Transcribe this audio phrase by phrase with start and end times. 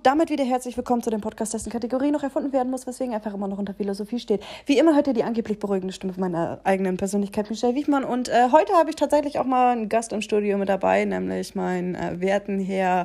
[0.00, 3.12] Und damit wieder herzlich willkommen zu dem Podcast, dessen Kategorie noch erfunden werden muss, weswegen
[3.12, 4.42] einfach immer noch unter Philosophie steht.
[4.64, 8.04] Wie immer hört ihr die angeblich beruhigende Stimme meiner eigenen Persönlichkeit, Michelle Wichmann.
[8.04, 11.54] Und äh, heute habe ich tatsächlich auch mal einen Gast im Studio mit dabei, nämlich
[11.54, 13.04] meinen äh, werten Herr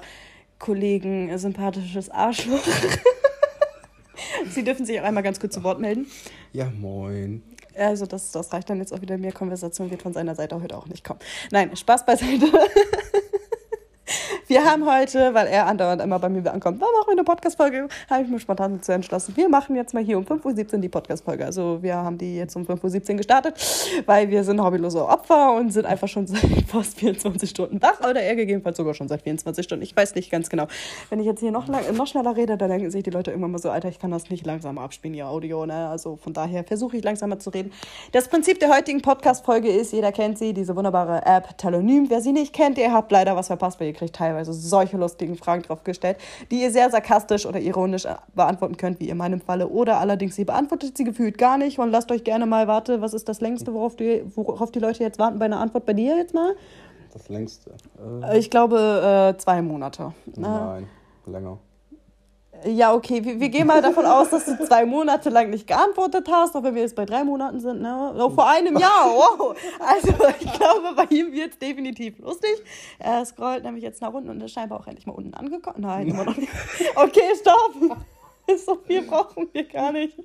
[0.58, 2.63] Kollegen, äh, sympathisches Arschloch.
[4.52, 6.07] Sie dürfen sich auch einmal ganz kurz zu Wort melden.
[6.54, 7.43] Ja, moin.
[7.77, 9.18] Also das, das reicht dann jetzt auch wieder.
[9.18, 11.20] Mehr Konversation wird von seiner Seite heute auch nicht kommen.
[11.52, 12.46] Nein, Spaß beiseite.
[14.48, 17.88] Wir haben heute, weil er andauernd immer bei mir ankommt, warum machen wir eine Podcast-Folge?
[18.08, 19.35] Habe ich mir spontan dazu entschlossen.
[19.35, 21.44] Wir machen jetzt mal hier um 5.17 Uhr die Podcast-Folge.
[21.44, 23.55] Also wir haben die jetzt um 5.17 Uhr gestartet,
[24.05, 28.08] weil wir sind hobbylose Opfer und sind einfach schon seit fast 24 Stunden wach.
[28.08, 29.81] Oder er gegebenenfalls sogar schon seit 24 Stunden.
[29.84, 30.68] Ich weiß nicht ganz genau.
[31.09, 33.49] Wenn ich jetzt hier noch, lang, noch schneller rede, dann denken sich die Leute irgendwann
[33.49, 35.66] mal so, Alter, ich kann das nicht langsamer abspielen, ihr Audio.
[35.66, 35.88] Ne?
[35.88, 37.71] Also von daher versuche ich langsamer zu reden.
[38.12, 42.12] Das Prinzip der heutigen Podcast-Folge ist, jeder kennt sie, diese wunderbare App Telonym.
[42.12, 44.98] Wer sie nicht kennt, ihr habt leider was verpasst, weil ihr kriegt teilweise teilweise solche
[44.98, 46.18] lustigen Fragen drauf gestellt,
[46.51, 49.68] die ihr sehr sarkastisch oder ironisch äh, beantworten könnt, wie in meinem Falle.
[49.68, 53.13] Oder allerdings, ihr beantwortet sie gefühlt gar nicht und lasst euch gerne mal, warte, was
[53.13, 56.18] ist das längste, worauf die, worauf die Leute jetzt warten bei einer Antwort bei dir
[56.18, 56.55] jetzt mal?
[57.13, 57.71] Das längste?
[58.23, 60.13] Äh, ich glaube äh, zwei Monate.
[60.35, 60.88] Nein,
[61.26, 61.57] länger.
[62.63, 66.28] Ja, okay, wir, wir, gehen mal davon aus, dass du zwei Monate lang nicht geantwortet
[66.31, 68.13] hast, auch wenn wir jetzt bei drei Monaten sind, ne?
[68.17, 69.56] Oh, vor einem Jahr, wow!
[69.79, 72.63] Also ich glaube, bei ihm wird es definitiv lustig.
[72.97, 75.81] Er scrollt nämlich jetzt nach unten und ist scheinbar auch endlich mal unten angekommen.
[75.81, 76.51] Nein, immer noch nicht.
[76.95, 77.97] Okay, stopp!
[78.63, 80.19] So viel brauchen wir gar nicht.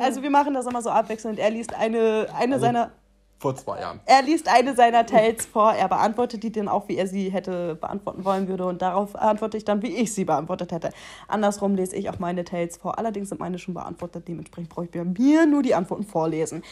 [0.00, 1.38] Also wir machen das immer so abwechselnd.
[1.38, 2.92] Er liest eine, eine also, seiner
[3.38, 4.00] vor zwei Jahren.
[4.04, 7.76] Er liest eine seiner Tales vor, er beantwortet die dann auch, wie er sie hätte
[7.76, 10.90] beantworten wollen würde und darauf antworte ich dann, wie ich sie beantwortet hätte.
[11.28, 12.98] Andersrum lese ich auch meine Tales vor.
[12.98, 16.62] Allerdings sind meine schon beantwortet, dementsprechend brauche ich mir nur die Antworten vorlesen.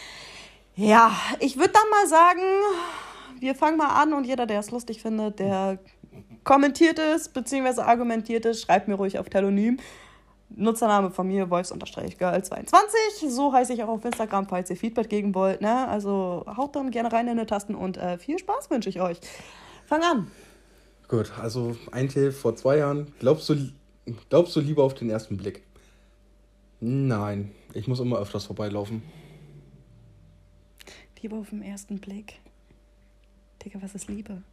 [0.75, 2.41] Ja, ich würde dann mal sagen,
[3.39, 5.79] wir fangen mal an und jeder, der es lustig findet, der
[6.43, 7.81] kommentiert es bzw.
[7.81, 9.77] argumentiert es, schreibt mir ruhig auf Telonym.
[10.49, 13.29] Nutzername von mir, voice-girl22.
[13.29, 15.61] So heiße ich auch auf Instagram, falls ihr Feedback geben wollt.
[15.61, 15.87] Ne?
[15.87, 19.19] Also haut dann gerne rein in die Tasten und äh, viel Spaß wünsche ich euch.
[19.85, 20.31] Fang an.
[21.07, 23.13] Gut, also ein Tipp vor zwei Jahren.
[23.19, 23.71] Glaubst du,
[24.29, 25.63] glaubst du lieber auf den ersten Blick?
[26.79, 29.01] Nein, ich muss immer öfters vorbeilaufen.
[31.21, 32.39] Liebe auf den ersten Blick.
[33.63, 34.43] Digga, was ist Liebe?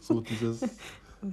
[0.00, 0.62] so dieses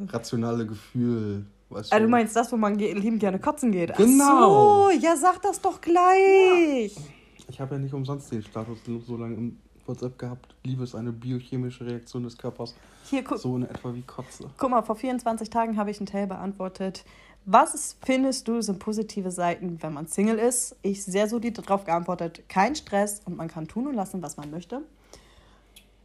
[0.08, 2.06] rationale Gefühl Weißt ah, du?
[2.06, 3.96] du meinst das, wo man liebend gerne kotzen geht?
[3.96, 4.88] Genau.
[4.88, 6.96] Ach so, ja, sag das doch gleich.
[6.96, 7.02] Ja.
[7.50, 10.56] Ich habe ja nicht umsonst den Status so lange im WhatsApp gehabt.
[10.64, 12.76] Liebe ist eine biochemische Reaktion des Körpers.
[13.10, 13.38] Hier, guck.
[13.38, 14.50] So in etwa wie Kotze.
[14.58, 17.06] Guck mal, vor 24 Tagen habe ich einen Tell beantwortet.
[17.46, 20.76] Was findest du sind positive Seiten, wenn man Single ist?
[20.82, 22.44] Ich sehr solide darauf geantwortet.
[22.50, 24.82] Kein Stress und man kann tun und lassen, was man möchte.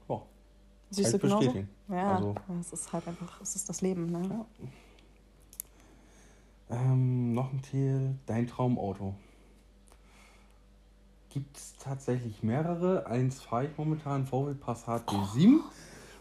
[0.07, 0.23] Oh.
[0.91, 1.53] Siehst du genauso?
[1.89, 4.07] Ja, also, es ist halt einfach, es ist das Leben.
[4.07, 4.23] Ne?
[4.31, 4.47] Ja.
[6.73, 9.15] Ähm, noch ein Titel, dein Traumauto.
[11.29, 13.07] Gibt es tatsächlich mehrere.
[13.07, 15.59] Eins fahre ich momentan, VW Passat B7.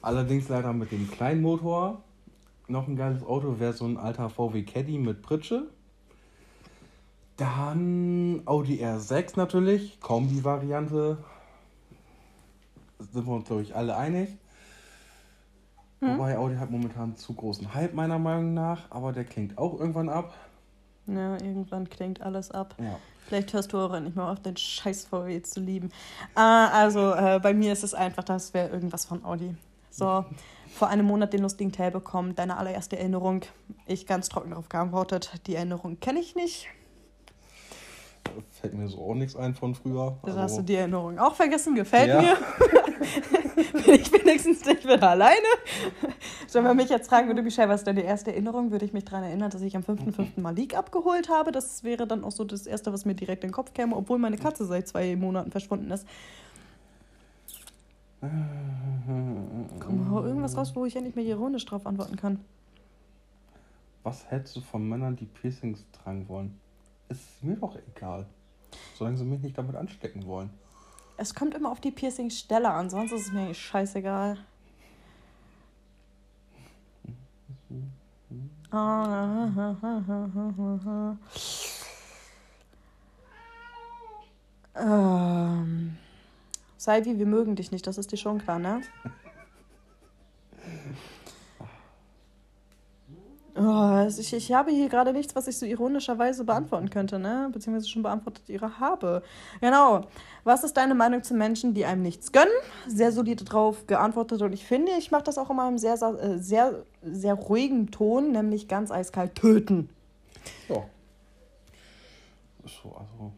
[0.02, 2.04] Allerdings leider mit dem kleinen Motor.
[2.68, 5.70] Noch ein geiles Auto wäre so ein alter VW Caddy mit Pritsche.
[7.38, 11.18] Dann Audi R6 natürlich, Kombi-Variante.
[13.00, 14.38] Sind wir uns, glaube ich, alle einig.
[16.02, 16.18] Hm?
[16.18, 20.10] Wobei Audi hat momentan zu großen Hype meiner Meinung nach, aber der klingt auch irgendwann
[20.10, 20.34] ab.
[21.06, 22.76] Ja, irgendwann klingt alles ab.
[22.80, 22.98] Ja.
[23.28, 25.90] Vielleicht hörst du auch nicht mehr auf, den scheiß VW zu lieben.
[26.36, 29.56] Äh, also äh, bei mir ist es einfach, das wäre irgendwas von Audi.
[29.92, 30.26] So,
[30.74, 33.42] vor einem Monat den lustigen Teil bekommen, deine allererste Erinnerung.
[33.86, 36.68] Ich ganz trocken darauf geantwortet, die Erinnerung kenne ich nicht.
[38.50, 40.18] Fällt mir so auch nichts ein von früher.
[40.24, 42.22] Also hast du die Erinnerung auch vergessen, gefällt ja.
[42.22, 42.38] mir.
[43.86, 45.48] Bin ich wenigstens nicht wieder alleine.
[46.52, 49.06] Wenn man mich jetzt fragen würde, Michelle, was ist deine erste Erinnerung, würde ich mich
[49.06, 50.40] daran erinnern, dass ich am 5.5.
[50.40, 51.52] Malik abgeholt habe.
[51.52, 54.20] Das wäre dann auch so das Erste, was mir direkt in den Kopf käme, obwohl
[54.20, 56.06] meine Katze seit zwei Monaten verschwunden ist.
[58.22, 62.40] Komm, hau irgendwas raus, wo ich nicht mehr ironisch drauf antworten kann.
[64.04, 66.60] Was hättest du von Männern, die Piercings tragen wollen?
[67.10, 68.26] Ist mir doch egal.
[68.96, 70.50] Solange sie mich nicht damit anstecken wollen.
[71.22, 74.40] Es kommt immer auf die Piercing-Stelle an, sonst ist es mir scheißegal.
[84.76, 85.98] ähm,
[86.76, 88.82] sei wie wir mögen dich nicht, das ist dir schon klar, ne?
[93.56, 97.50] Oh, ich, ich habe hier gerade nichts, was ich so ironischerweise beantworten könnte, ne?
[97.52, 99.24] Beziehungsweise schon beantwortet ihre habe.
[99.60, 100.08] Genau.
[100.46, 102.54] Was ist deine Meinung zu Menschen, die einem nichts gönnen?
[102.88, 106.40] Sehr solide drauf geantwortet und ich finde, ich mache das auch immer im sehr, sehr,
[106.40, 109.90] sehr, sehr ruhigen Ton, nämlich ganz eiskalt töten.
[110.70, 110.84] Ja.
[112.66, 113.34] So, also.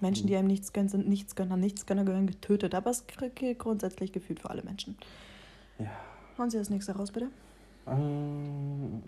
[0.00, 1.56] Menschen, die einem nichts gönnen, sind Nichtsgönner.
[1.56, 2.74] Nichtsgönner gehören getötet.
[2.74, 4.98] Aber es gilt grundsätzlich gefühlt für alle Menschen.
[5.78, 5.86] Ja.
[6.36, 7.28] Hauen Sie das nächste raus, bitte.
[7.86, 9.02] Ähm,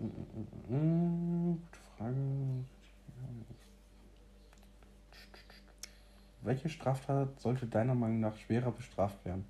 [0.68, 2.16] gute Frage.
[6.42, 9.46] Welche Straftat sollte deiner Meinung nach schwerer bestraft werden?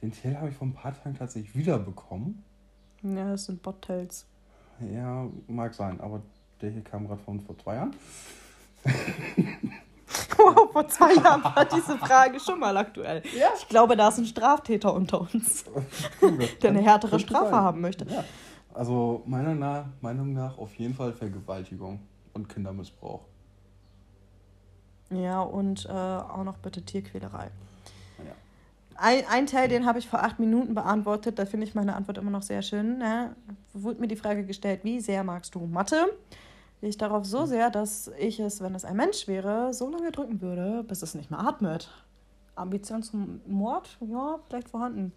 [0.00, 2.42] Den Tail habe ich vor ein paar Tagen tatsächlich wiederbekommen.
[3.02, 4.26] Ja, das sind Bot-Tails.
[4.92, 6.22] Ja, mag sein, aber
[6.60, 7.94] der hier kam gerade von vor zwei Jahren.
[10.72, 13.22] Vor zwei Jahren war diese Frage schon mal aktuell.
[13.38, 13.48] Ja.
[13.56, 15.64] Ich glaube, da ist ein Straftäter unter uns,
[16.62, 17.60] der eine härtere Strafe sein.
[17.60, 18.06] haben möchte.
[18.08, 18.24] Ja.
[18.74, 22.00] Also meiner Meinung nach auf jeden Fall Vergewaltigung
[22.32, 23.20] und Kindermissbrauch.
[25.10, 27.50] Ja, und äh, auch noch bitte Tierquälerei.
[28.18, 28.32] Ja.
[28.96, 31.38] Ein, ein Teil, den habe ich vor acht Minuten beantwortet.
[31.38, 32.98] Da finde ich meine Antwort immer noch sehr schön.
[32.98, 33.36] Ne?
[33.74, 36.06] Wurde mir die Frage gestellt, wie sehr magst du Mathe?
[36.84, 40.40] Ich darauf so sehr, dass ich es, wenn es ein Mensch wäre, so lange drücken
[40.40, 41.88] würde, bis es nicht mehr atmet.
[42.56, 43.96] Ambition zum Mord?
[44.00, 45.12] Ja, vielleicht vorhanden.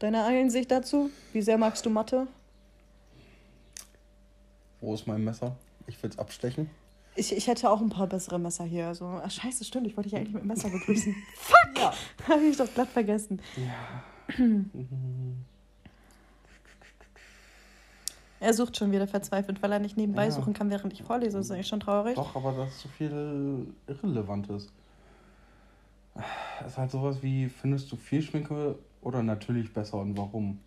[0.00, 1.10] Deine Einsicht dazu?
[1.32, 2.26] Wie sehr magst du Mathe?
[4.80, 5.54] Wo ist mein Messer?
[5.86, 6.68] Ich will es abstechen.
[7.14, 8.88] Ich, ich hätte auch ein paar bessere Messer hier.
[8.88, 9.86] Also, ach, scheiße, stimmt.
[9.86, 11.14] Ich wollte dich eigentlich mit dem Messer begrüßen.
[11.36, 11.78] Fuck!
[11.78, 11.94] Ja.
[12.28, 13.40] Habe ich das glatt vergessen.
[13.56, 14.36] Ja.
[18.40, 20.30] er sucht schon wieder verzweifelt, weil er nicht nebenbei ja.
[20.30, 21.38] suchen kann, während ich vorlese.
[21.38, 22.14] Das ist eigentlich schon traurig.
[22.14, 24.72] Doch, aber das ist so viel Irrelevantes.
[26.60, 30.58] Es ist halt sowas wie, findest du viel Schminke oder natürlich besser und warum?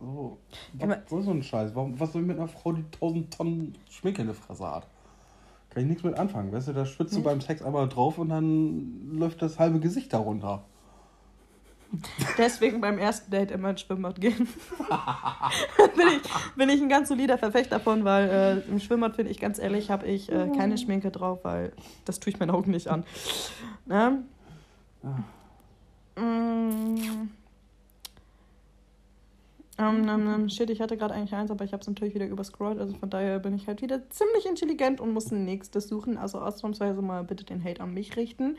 [0.00, 0.38] So,
[0.74, 1.74] was, so ein Scheiß?
[1.74, 4.86] Warum, was soll ich mit einer Frau, die 1000 Tonnen Schminke in der Fresse hat?
[5.70, 6.52] Kann ich nichts mit anfangen.
[6.52, 10.12] Weißt du, da schwitzt du beim Sex einmal drauf und dann läuft das halbe Gesicht
[10.12, 10.64] darunter.
[12.38, 14.36] Deswegen beim ersten Date immer ins Schwimmbad gehen.
[15.96, 19.38] bin, ich, bin ich ein ganz solider Verfechter davon, weil äh, im Schwimmbad, finde ich
[19.38, 21.72] ganz ehrlich, habe ich äh, keine Schminke drauf, weil
[22.04, 23.04] das tue ich meinen Augen nicht an.
[23.86, 24.22] Ne?
[26.16, 27.28] Mm.
[29.78, 32.26] Um, um, um, shit, ich hatte gerade eigentlich eins, aber ich habe es natürlich wieder
[32.26, 32.78] überscrollt.
[32.78, 36.16] Also von daher bin ich halt wieder ziemlich intelligent und muss ein nächstes suchen.
[36.16, 38.56] Also ausnahmsweise mal bitte den Hate an mich richten.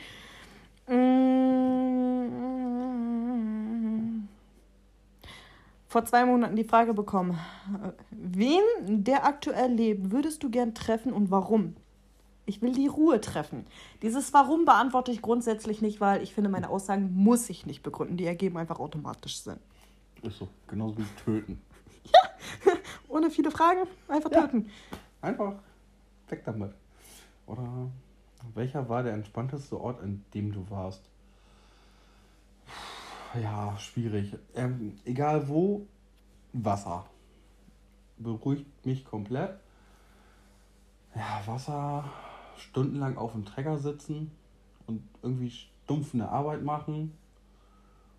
[0.87, 2.76] Mm.
[5.87, 7.39] Vor zwei Monaten die Frage bekommen:
[8.11, 11.75] Wen, der aktuell lebt, würdest du gern treffen und warum?
[12.45, 13.65] Ich will die Ruhe treffen.
[14.01, 18.15] Dieses Warum beantworte ich grundsätzlich nicht, weil ich finde, meine Aussagen muss ich nicht begründen.
[18.15, 19.59] Die ergeben einfach automatisch Sinn.
[20.21, 21.61] Ist so, genauso wie töten.
[22.05, 22.73] Ja,
[23.09, 24.41] ohne viele Fragen, einfach ja.
[24.41, 24.69] töten.
[25.21, 25.55] Einfach
[26.29, 26.73] weg damit.
[27.47, 27.89] Oder
[28.53, 31.01] welcher war der entspannteste Ort, an dem du warst?
[33.33, 34.35] Ja, schwierig.
[34.55, 35.85] Ähm, egal wo,
[36.53, 37.05] Wasser.
[38.17, 39.59] Beruhigt mich komplett.
[41.13, 42.05] Ja, Wasser,
[42.57, 44.31] stundenlang auf dem Trecker sitzen
[44.87, 47.17] und irgendwie stumpf eine Arbeit machen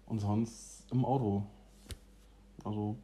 [0.06, 1.44] und sonst im Auto.
[2.64, 2.96] Also.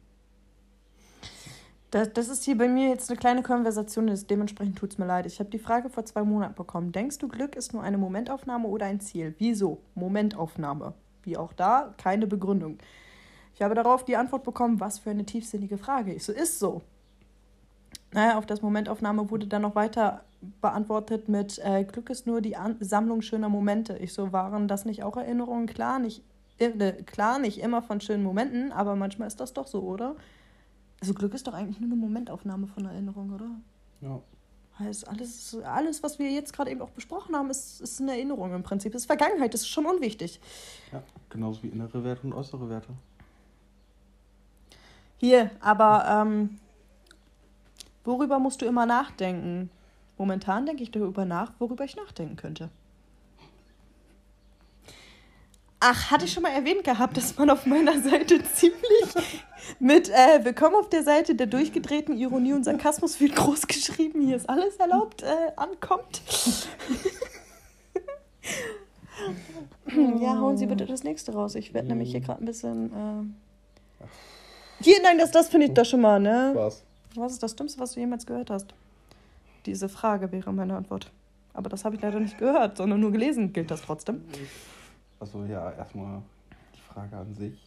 [1.91, 5.25] Das, das ist hier bei mir jetzt eine kleine Konversation, dementsprechend tut es mir leid.
[5.25, 6.91] Ich habe die Frage vor zwei Monaten bekommen.
[6.91, 9.35] Denkst du, Glück ist nur eine Momentaufnahme oder ein Ziel?
[9.37, 9.81] Wieso?
[9.95, 10.93] Momentaufnahme.
[11.25, 12.77] Wie auch da, keine Begründung.
[13.53, 16.13] Ich habe darauf die Antwort bekommen, was für eine tiefsinnige Frage.
[16.13, 16.81] Ich so, ist so.
[18.11, 20.23] Naja, auf das Momentaufnahme wurde dann noch weiter
[20.61, 23.97] beantwortet mit äh, Glück ist nur die An Sammlung schöner Momente.
[23.97, 25.65] Ich so, waren das nicht auch Erinnerungen?
[25.67, 26.21] Klar, nicht,
[26.59, 30.15] äh, klar, nicht immer von schönen Momenten, aber manchmal ist das doch so, oder?
[31.01, 33.49] Also Glück ist doch eigentlich nur eine Momentaufnahme von Erinnerung, oder?
[34.01, 34.21] Ja.
[34.77, 38.53] Heißt, alles, alles, was wir jetzt gerade eben auch besprochen haben, ist, ist eine Erinnerung
[38.53, 38.91] im Prinzip.
[38.91, 40.41] Das ist Vergangenheit, das ist schon unwichtig.
[40.91, 42.89] Ja, genauso wie innere Werte und äußere Werte.
[45.17, 46.59] Hier, aber ähm,
[48.03, 49.69] worüber musst du immer nachdenken?
[50.17, 52.69] Momentan denke ich darüber nach, worüber ich nachdenken könnte.
[55.87, 59.13] Ach, hatte ich schon mal erwähnt gehabt, dass man auf meiner Seite ziemlich
[59.79, 64.37] mit äh, Willkommen auf der Seite der durchgedrehten Ironie und Sarkasmus wird groß geschrieben, hier
[64.37, 66.23] ist alles erlaubt, äh, ankommt.
[70.19, 71.53] ja, hauen Sie bitte das nächste raus.
[71.53, 73.35] Ich werde nämlich hier gerade ein bisschen.
[74.01, 74.05] Äh...
[74.83, 76.49] Hier, nein, das, das finde ich doch schon mal, ne?
[76.55, 76.83] Was?
[77.13, 78.73] Was ist das Dümmste, was du jemals gehört hast?
[79.67, 81.11] Diese Frage wäre meine Antwort.
[81.53, 83.53] Aber das habe ich leider nicht gehört, sondern nur gelesen.
[83.53, 84.23] Gilt das trotzdem?
[85.19, 86.21] Also ja, erstmal
[86.75, 87.57] die Frage an sich.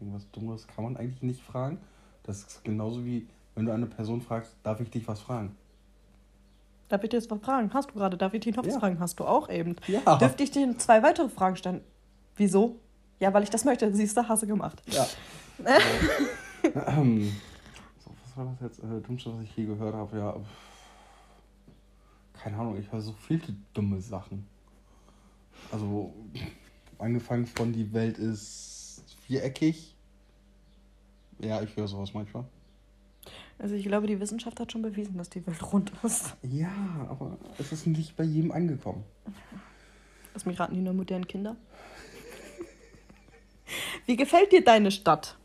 [0.00, 1.78] Irgendwas Dummes kann man eigentlich nicht fragen.
[2.24, 5.56] Das ist genauso wie, wenn du eine Person fragst, darf ich dich was fragen?
[6.88, 7.72] Darf ich dir jetzt was fragen?
[7.72, 8.16] Hast du gerade?
[8.16, 8.80] Darf ich dich noch was Ja.
[8.80, 9.00] fragen?
[9.00, 9.76] Hast du auch eben.
[9.86, 10.16] Ja.
[10.16, 11.80] Dürfte ich dir zwei weitere Fragen stellen?
[12.36, 12.76] Wieso?
[13.18, 13.92] Ja, weil ich das möchte.
[13.94, 14.82] Siehst du, hast du gemacht.
[14.86, 15.06] Ja.
[16.86, 17.32] ähm,
[18.04, 18.78] so, was war das jetzt?
[18.80, 20.18] Äh, Dümmste, was ich je gehört habe?
[20.18, 20.36] Ja.
[22.34, 24.46] Keine Ahnung, ich höre so viele dumme Sachen.
[25.70, 26.12] Also,
[26.98, 29.94] angefangen von die Welt ist viereckig.
[31.38, 32.44] Ja, ich höre sowas manchmal.
[33.58, 36.34] Also ich glaube, die Wissenschaft hat schon bewiesen, dass die Welt rund ist.
[36.42, 39.04] Ja, aber es ist nicht bei jedem angekommen.
[40.34, 41.56] Lass mich raten, die nur modernen Kinder.
[44.06, 45.36] Wie gefällt dir deine Stadt?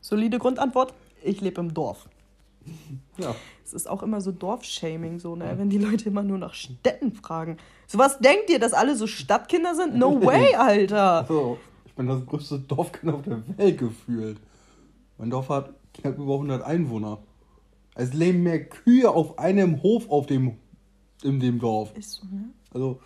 [0.00, 0.94] Solide Grundantwort.
[1.22, 2.08] Ich lebe im Dorf.
[3.18, 3.34] Ja.
[3.64, 5.54] Es ist auch immer so Dorfshaming, so, ne?
[5.56, 7.58] Wenn die Leute immer nur nach Städten fragen.
[7.90, 9.96] So was denkt ihr, dass alle so Stadtkinder sind?
[9.96, 11.22] No way, Alter!
[11.22, 14.38] Also, ich bin das größte Dorfkind auf der Welt gefühlt.
[15.18, 17.18] Mein Dorf hat knapp über 100 Einwohner.
[17.96, 20.56] Es leben mehr Kühe auf einem Hof auf dem,
[21.24, 21.92] in dem Dorf.
[21.98, 22.50] Ist so, ne?
[22.72, 23.00] Also,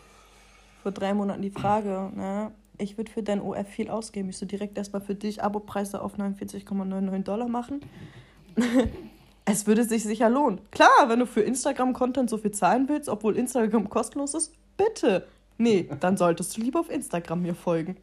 [0.83, 2.51] Vor drei Monaten die Frage, ne?
[2.77, 4.29] Ich würde für dein OF viel ausgeben.
[4.29, 7.81] Ich so direkt erstmal für dich Abopreise auf 49,99 Dollar machen.
[9.45, 10.61] Es würde sich sicher lohnen.
[10.71, 15.27] Klar, wenn du für Instagram-Content so viel zahlen willst, obwohl Instagram kostenlos ist, bitte.
[15.59, 17.97] Nee, dann solltest du lieber auf Instagram mir folgen.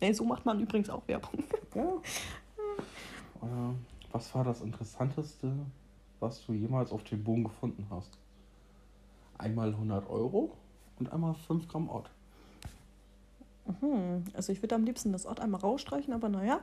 [0.00, 1.44] Ey, so macht man übrigens auch Werbung.
[1.74, 1.92] ja.
[3.42, 3.74] Oder,
[4.12, 5.52] was war das Interessanteste,
[6.18, 8.18] was du jemals auf dem Boden gefunden hast?
[9.38, 10.52] Einmal 100 Euro
[10.98, 12.10] und einmal 5 Gramm Ort.
[13.80, 16.58] Hm, also ich würde am liebsten das Ort einmal rausstreichen, aber naja.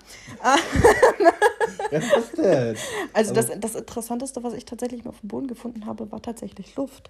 [1.91, 2.75] Ja, was denn?
[3.13, 6.21] Also das, Also- das Interessanteste, was ich tatsächlich mal auf dem Boden gefunden habe, war
[6.21, 7.09] tatsächlich Luft.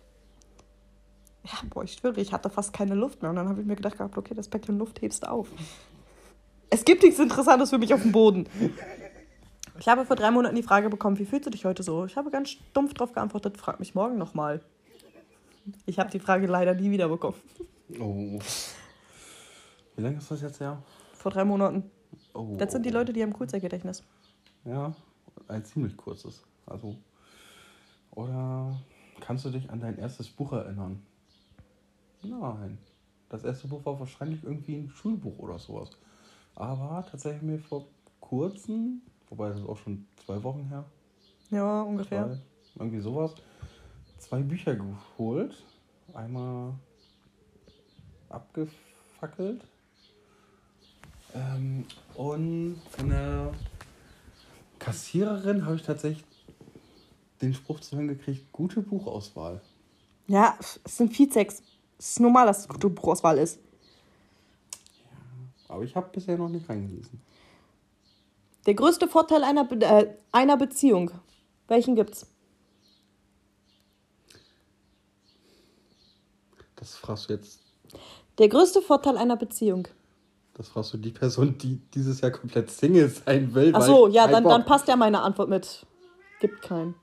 [1.46, 3.30] Ja, boah, ich schwöre, ich hatte fast keine Luft mehr.
[3.30, 5.48] Und dann habe ich mir gedacht, gehabt, okay, das Päckchen Luft hebst du auf.
[6.70, 8.48] Es gibt nichts Interessantes für mich auf dem Boden.
[9.80, 12.06] Ich habe vor drei Monaten die Frage bekommen, wie fühlst du dich heute so?
[12.06, 14.60] Ich habe ganz stumpf darauf geantwortet, frag mich morgen nochmal.
[15.86, 17.36] Ich habe die Frage leider nie wieder bekommen.
[18.00, 18.40] Oh.
[19.98, 20.82] Wie lange ist das jetzt her?
[21.14, 21.90] Vor drei Monaten.
[22.36, 22.56] Oh.
[22.58, 24.04] Das sind die Leute, die haben Kurzzeitgedächtnis.
[24.64, 24.94] Ja,
[25.48, 26.44] ein ziemlich kurzes.
[26.68, 26.96] Also.
[28.12, 28.80] Oder
[29.20, 31.02] kannst du dich an dein erstes Buch erinnern?
[32.22, 32.78] Nein.
[33.30, 35.90] Das erste Buch war wahrscheinlich irgendwie ein Schulbuch oder sowas.
[36.56, 37.88] Aber tatsächlich mir vor
[38.20, 40.86] kurzem, wobei das ist auch schon zwei Wochen her,
[41.50, 42.28] Ja, ungefähr.
[42.28, 42.40] zwei,
[42.84, 43.34] irgendwie sowas,
[44.20, 45.56] zwei Bücher geholt.
[46.14, 46.74] Einmal
[48.30, 49.66] abgefackelt.
[51.34, 53.54] Ähm, und von der
[54.80, 56.26] Kassiererin habe ich tatsächlich
[57.42, 59.62] den Spruch zu hören gekriegt, gute Buchauswahl.
[60.28, 61.62] Ja, es sind Vizex.
[61.98, 63.60] Es ist normal, dass es gute Buchauswahl ist.
[65.68, 67.22] Aber ich habe bisher noch nicht reingelesen.
[68.66, 71.12] Der größte Vorteil einer, Be äh, einer Beziehung.
[71.68, 72.28] Welchen gibt's?
[76.76, 77.60] Das fragst du jetzt,
[78.38, 79.88] Der größte Vorteil einer Beziehung.
[80.58, 83.72] Das fragst du die Person, die dieses Jahr komplett Single sein will.
[83.76, 85.86] Ach so, ja, dann, Bock- dann passt ja meine Antwort mit.
[86.40, 86.96] Gibt keinen.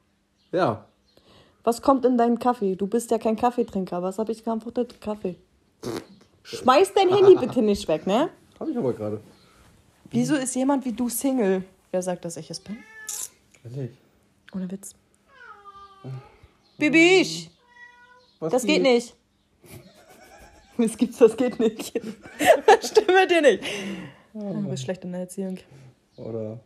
[0.52, 0.86] Ja,
[1.64, 2.76] Was kommt in deinen Kaffee?
[2.76, 4.02] Du bist ja kein Kaffeetrinker.
[4.02, 5.00] Was habe ich geantwortet?
[5.00, 5.36] Kaffee.
[6.42, 8.28] Schmeiß dein Handy bitte nicht weg, ne?
[8.60, 9.20] habe ich aber gerade.
[10.10, 11.64] Wieso ist jemand wie du Single?
[11.90, 12.76] Wer sagt, dass ich es bin?
[13.64, 13.90] Ehrlich.
[14.54, 14.94] Ohne Witz.
[16.78, 17.48] Bibisch!
[18.40, 19.14] Was Das geht nicht.
[20.78, 21.94] Es gibt's, das geht nicht.
[22.66, 23.62] Das stimmt mit dir nicht.
[24.32, 25.58] Du bist schlecht in der Erziehung.
[26.16, 26.60] Oder.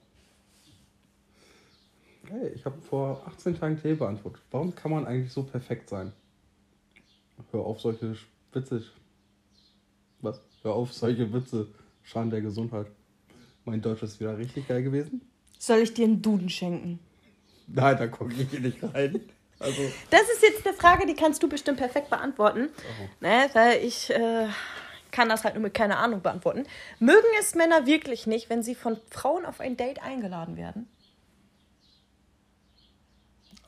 [2.28, 4.42] Hey, ich habe vor 18 Tagen Tee beantwortet.
[4.50, 6.12] Warum kann man eigentlich so perfekt sein?
[7.50, 8.16] Hör auf, solche
[8.52, 8.82] Witze.
[10.20, 10.40] Was?
[10.62, 11.68] Hör auf, solche Witze.
[12.02, 12.86] Schaden der Gesundheit.
[13.64, 15.22] Mein Deutsch ist wieder richtig geil gewesen.
[15.58, 16.98] Soll ich dir einen Duden schenken?
[17.66, 19.20] Nein, da gucke ich hier nicht rein.
[19.60, 22.68] Also, Das ist jetzt eine Frage, die kannst du bestimmt perfekt beantworten.
[23.20, 24.46] Ne, weil ich äh,
[25.10, 26.64] kann das halt nur mit keiner Ahnung beantworten.
[27.00, 30.88] Mögen es Männer wirklich nicht, wenn sie von Frauen auf ein Date eingeladen werden?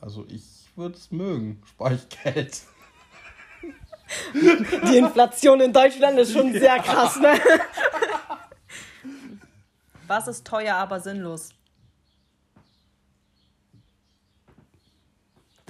[0.01, 0.43] also ich
[0.75, 1.61] würde es mögen.
[1.69, 2.61] Spar ich Geld.
[4.33, 7.39] Die Inflation in Deutschland ist schon sehr krass, ne?
[10.07, 11.51] Was ist teuer, aber sinnlos?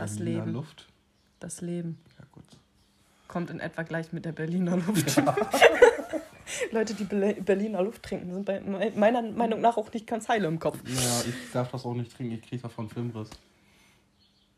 [0.02, 0.54] Das Berliner Leben.
[0.54, 0.88] Luft.
[1.40, 1.98] Das Leben.
[2.18, 2.44] Ja, gut.
[3.28, 5.22] Kommt in etwa gleich mit der Berliner Luft.
[6.72, 10.48] Leute, die Berliner Luft trinken, sind bei me- meiner Meinung nach auch nicht ganz heile
[10.48, 10.80] im Kopf.
[10.84, 12.34] Naja, ich darf das auch nicht trinken.
[12.34, 13.30] Ich kriege davon Filmriss.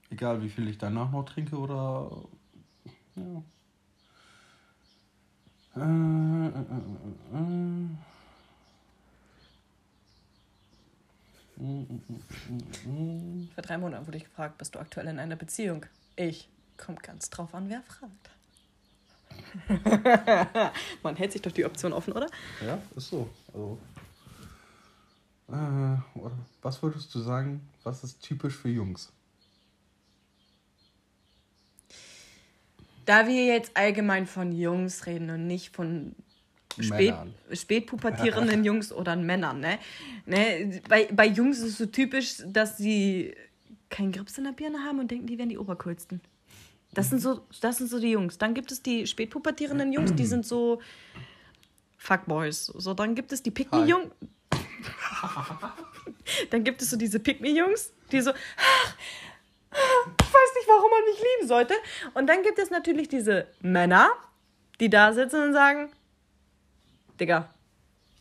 [0.09, 2.09] Egal, wie viel ich danach noch trinke oder.
[3.15, 3.43] Ja.
[5.75, 7.87] Äh, äh, äh, äh, äh.
[11.55, 15.85] Vor drei Monaten wurde ich gefragt, bist du aktuell in einer Beziehung?
[16.15, 16.49] Ich.
[16.75, 18.31] Kommt ganz drauf an, wer fragt.
[21.03, 22.27] Man hält sich doch die Option offen, oder?
[22.65, 23.29] Ja, ist so.
[23.53, 23.77] Also,
[25.49, 25.97] äh,
[26.61, 29.11] was würdest du sagen, was ist typisch für Jungs?
[33.05, 36.15] Da wir jetzt allgemein von Jungs reden und nicht von
[36.79, 37.13] spät,
[37.51, 39.79] spätpubertierenden Jungs oder Männern, ne?
[40.25, 40.81] ne?
[40.87, 43.35] Bei, bei Jungs ist es so typisch, dass sie
[43.89, 46.21] keinen Grips in der Birne haben und denken, die wären die Obercoolsten.
[46.93, 48.37] Das sind, so, das sind so die Jungs.
[48.37, 50.81] Dann gibt es die spätpubertierenden Jungs, die sind so
[51.97, 52.65] Fuckboys.
[52.65, 54.11] So, dann gibt es die Pick-Me-Jungs.
[56.51, 58.95] dann gibt es so diese Pick-Me-Jungs, die so, "Ach,
[60.21, 61.73] ich weiß nicht, warum man mich lieben sollte.
[62.13, 64.09] Und dann gibt es natürlich diese Männer,
[64.79, 65.89] die da sitzen und sagen,
[67.19, 67.49] Digga,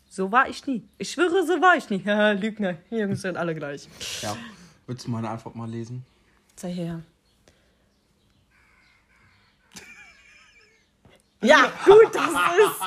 [0.09, 0.87] so war ich nie.
[0.99, 2.03] Ich schwöre, so war ich nie.
[2.05, 2.77] Ja, Lügner.
[2.91, 3.89] Jungs sind alle gleich.
[4.21, 4.37] Ja.
[4.87, 6.05] Willst du meine Antwort mal lesen?
[6.57, 7.03] Sei her.
[11.41, 12.81] Ja, gut, das ist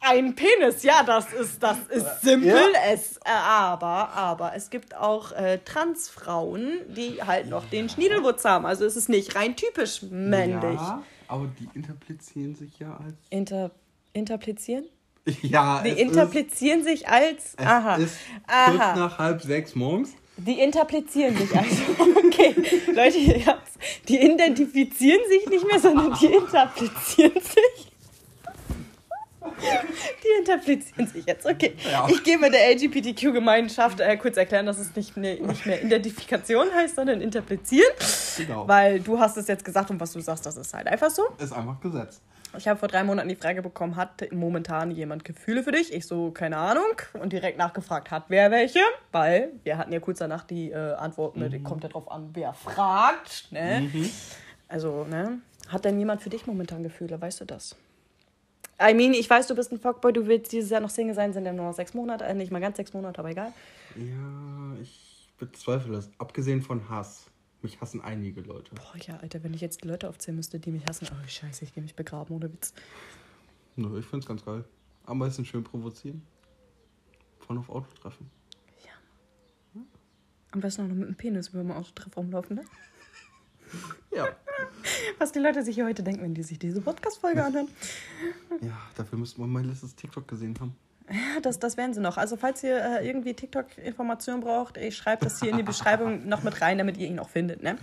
[0.00, 0.82] ein Penis.
[0.82, 2.48] Ja, das ist, das ist simpel.
[2.48, 2.92] Ja.
[2.92, 8.64] Es, äh, aber, aber es gibt auch äh, Transfrauen, die halt noch den Schniedelwurz haben.
[8.64, 10.80] Also es ist nicht rein typisch männlich.
[10.80, 13.14] Ja, aber die interplizieren sich ja als.
[13.30, 13.70] Inter,
[14.12, 14.86] interplizieren?
[15.42, 17.44] Ja, Die interplizieren sich als.
[17.44, 17.96] ist, es aha.
[17.96, 18.96] ist kurz aha.
[18.96, 20.10] nach halb sechs morgens.
[20.38, 21.76] Die interplizieren sich also.
[22.28, 22.54] Okay,
[22.94, 23.72] Leute, ihr habt's.
[24.08, 27.90] die identifizieren sich nicht mehr, sondern die interplizieren sich.
[30.22, 31.44] Die interplizieren sich jetzt.
[31.46, 32.06] Okay, Ja.
[32.08, 36.96] ich gebe der LGBTQ-Gemeinschaft äh, kurz erklären, dass es nicht, ne, nicht mehr Identifikation heißt,
[36.96, 37.90] sondern interplizieren.
[38.36, 38.68] Genau.
[38.68, 41.22] Weil du hast es jetzt gesagt und was du sagst, das ist halt einfach so.
[41.38, 42.20] Ist einfach Gesetz.
[42.56, 45.92] Ich habe vor drei Monaten die Frage bekommen, hat momentan jemand Gefühle für dich?
[45.92, 46.84] Ich so, keine Ahnung.
[47.12, 48.80] Und direkt nachgefragt, hat wer welche?
[49.12, 52.54] Weil wir hatten ja kurz danach die äh, Antwort mit, kommt ja drauf an, wer
[52.54, 53.52] fragt.
[53.52, 53.90] Ne?
[54.68, 55.40] Also, ne?
[55.68, 57.20] Hat denn jemand für dich momentan Gefühle?
[57.20, 57.76] Weißt du das?
[58.80, 61.32] I mean, ich weiß, du bist ein Fuckboy, du willst dieses Jahr noch Single sein,
[61.32, 63.52] sind ja nur noch sechs Monate, äh, nicht mal ganz sechs Monate, aber egal.
[63.96, 66.10] Ja, ich bezweifle das.
[66.18, 67.27] Abgesehen von Hass.
[67.62, 68.74] Mich hassen einige Leute.
[68.74, 71.64] Boah, ja, Alter, wenn ich jetzt die Leute aufzählen müsste, die mich hassen, oh scheiße,
[71.64, 72.72] ich gehe mich begraben, ohne Witz.
[73.76, 74.64] Nö, ich find's ganz geil.
[75.06, 76.22] Am meisten schön provozieren.
[77.40, 78.30] Von auf Auto treffen.
[80.50, 82.64] Am besten auch noch mit dem Penis über dem Autotreff rumlaufen, ne?
[84.10, 84.34] Ja.
[85.18, 87.68] Was die Leute sich hier heute denken, wenn die sich diese Podcast-Folge anhören.
[88.62, 90.74] Ja, dafür müssten wir mein letztes TikTok gesehen haben.
[91.10, 92.16] Ja, das, das werden sie noch.
[92.16, 96.42] Also, falls ihr äh, irgendwie TikTok-Informationen braucht, ich schreibe das hier in die Beschreibung noch
[96.42, 97.78] mit rein, damit ihr ihn auch findet, ne?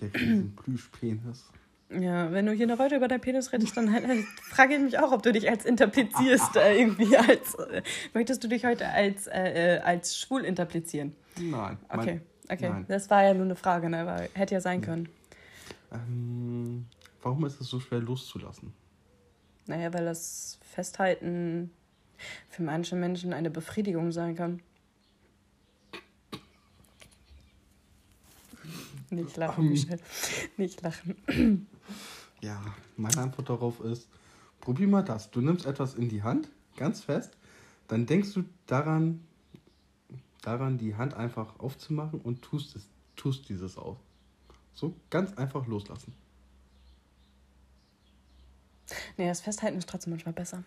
[0.00, 1.44] Ja, der Plüschpenis.
[1.90, 4.98] Ja, wenn du hier noch weiter über deinen Penis redest, dann äh, frage ich mich
[4.98, 7.54] auch, ob du dich als interplizierst, äh, irgendwie als.
[7.54, 11.14] Äh, möchtest du dich heute als, äh, äh, als schwul interplizieren?
[11.40, 11.78] Nein.
[11.88, 12.68] Okay, okay.
[12.68, 12.84] Nein.
[12.88, 14.04] Das war ja nur eine Frage, ne?
[14.04, 15.08] Weil, hätte ja sein können.
[15.90, 16.86] Ähm,
[17.22, 18.74] warum ist es so schwer loszulassen?
[19.66, 21.70] Naja, weil das Festhalten
[22.48, 24.60] für manche Menschen eine Befriedigung sein kann.
[29.10, 29.70] Nicht lachen, Ähm.
[29.70, 30.00] Michelle.
[30.56, 31.66] Nicht lachen.
[32.40, 32.62] Ja,
[32.96, 34.08] meine Antwort darauf ist,
[34.60, 35.30] probier mal das.
[35.30, 37.36] Du nimmst etwas in die Hand, ganz fest,
[37.88, 39.24] dann denkst du daran,
[40.42, 43.96] daran die Hand einfach aufzumachen und tust es, tust dieses aus.
[44.74, 46.14] So ganz einfach loslassen.
[49.16, 50.62] Nee, das Festhalten ist trotzdem manchmal besser.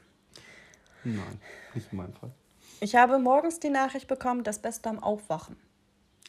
[1.04, 1.40] Nein,
[1.74, 2.32] nicht in meinem Fall.
[2.80, 5.56] Ich habe morgens die Nachricht bekommen, das Beste am Aufwachen.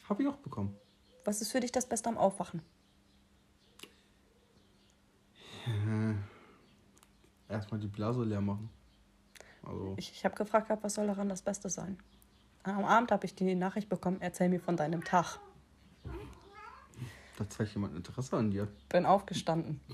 [0.09, 0.75] Habe ich auch bekommen.
[1.25, 2.61] Was ist für dich das Beste am Aufwachen?
[7.47, 8.69] Erstmal die Blase leer machen.
[9.63, 11.97] Also, Ich, ich habe gefragt, gehabt, was soll daran das Beste sein?
[12.63, 15.39] Am Abend habe ich die Nachricht bekommen, erzähl mir von deinem Tag.
[17.37, 18.67] da zeigt jemand Interesse an dir.
[18.89, 19.79] Bin aufgestanden.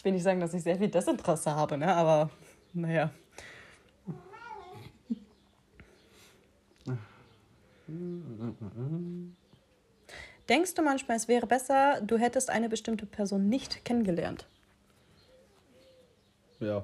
[0.00, 1.94] Ich will nicht sagen, dass ich sehr viel Desinteresse habe, ne?
[1.94, 2.30] aber
[2.72, 3.10] naja.
[10.48, 14.46] Denkst du manchmal, es wäre besser, du hättest eine bestimmte Person nicht kennengelernt?
[16.60, 16.82] Ja.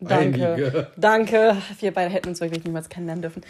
[0.00, 0.54] Danke.
[0.54, 0.92] Einige.
[0.96, 1.56] Danke.
[1.78, 3.44] Wir beide hätten uns wirklich niemals kennenlernen dürfen.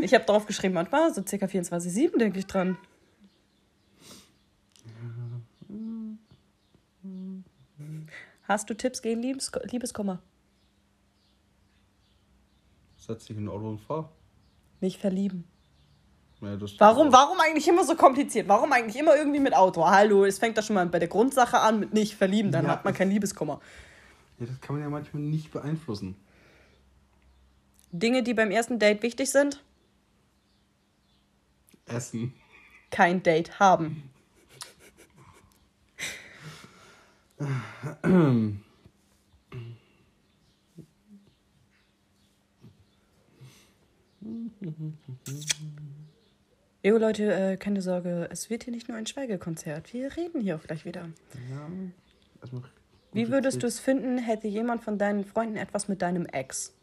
[0.00, 2.78] Ich habe drauf geschrieben, manchmal so circa 24-7 denke ich dran.
[8.48, 10.22] Hast du Tipps gegen Liebes Liebeskummer?
[12.96, 14.10] Setz dich in ein Auto und fahr.
[14.80, 15.44] Nicht verlieben.
[16.40, 18.48] Ja, Warum, warum eigentlich immer so kompliziert?
[18.48, 19.84] Warum eigentlich immer irgendwie mit Auto?
[19.86, 22.70] Hallo, es fängt da schon mal bei der Grundsache an mit nicht verlieben, dann Ja.
[22.70, 23.60] hat man kein Liebeskummer.
[24.38, 26.14] Ja, das kann man ja manchmal nicht beeinflussen.
[27.90, 29.62] Dinge, die beim ersten Date wichtig sind?
[31.86, 32.34] Essen.
[32.90, 34.10] Kein Date haben.
[46.82, 49.92] Jo Leute, äh, keine Sorge, es wird hier nicht nur ein Schweigekonzert.
[49.92, 51.08] Wir reden hier auch gleich wieder.
[51.50, 51.68] Ja,
[52.40, 52.62] erstmal
[53.12, 56.74] Wie würdest du es finden, hätte jemand von deinen Freunden etwas mit deinem Ex?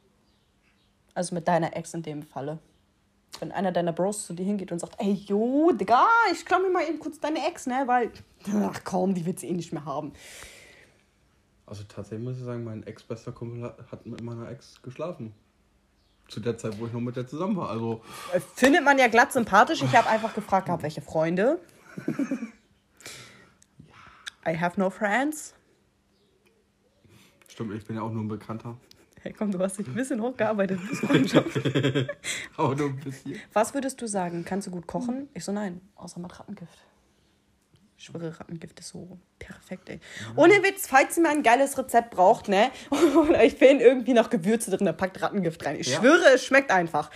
[1.14, 2.60] Also mit deiner Ex in dem Falle.
[3.42, 6.70] Wenn einer deiner Bros zu dir hingeht und sagt, ey, jo, Digga, ich klau mir
[6.70, 7.84] mal eben kurz deine Ex, ne?
[7.86, 8.12] Weil,
[8.64, 10.14] ach komm, die willst du eh nicht mehr haben.
[11.66, 15.34] Also tatsächlich muss ich sagen, mein ex-bester Kumpel hat, hat mit meiner Ex geschlafen.
[16.28, 17.70] Zu der Zeit, wo ich noch mit der zusammen war.
[17.70, 18.02] Also,
[18.34, 19.82] Äh, Findet man ja glatt sympathisch.
[19.84, 21.60] Ich habe einfach gefragt gehabt, welche Freunde.
[24.48, 25.54] I have no friends.
[27.48, 28.78] stimmt, ich bin ja auch nur ein Bekannter.
[29.26, 30.80] Hey, komm, du hast dich ein bisschen hochgearbeitet.
[32.58, 33.42] Aber nur ein bisschen.
[33.54, 34.46] Was würdest du sagen?
[34.46, 35.30] Kannst du gut kochen?
[35.34, 36.78] Ich so, nein, außer mit Rattengift.
[37.98, 40.00] Ich schwöre, Rattengift ist so perfekt, ey.
[40.36, 42.70] Ohne Witz, falls ihr mal ein geiles Rezept braucht, ne?
[42.92, 45.78] Und euch fehlen irgendwie noch Gewürze drin, dann packt Rattengift rein.
[45.80, 45.98] Ich Ja.
[45.98, 47.10] schwöre, es schmeckt einfach.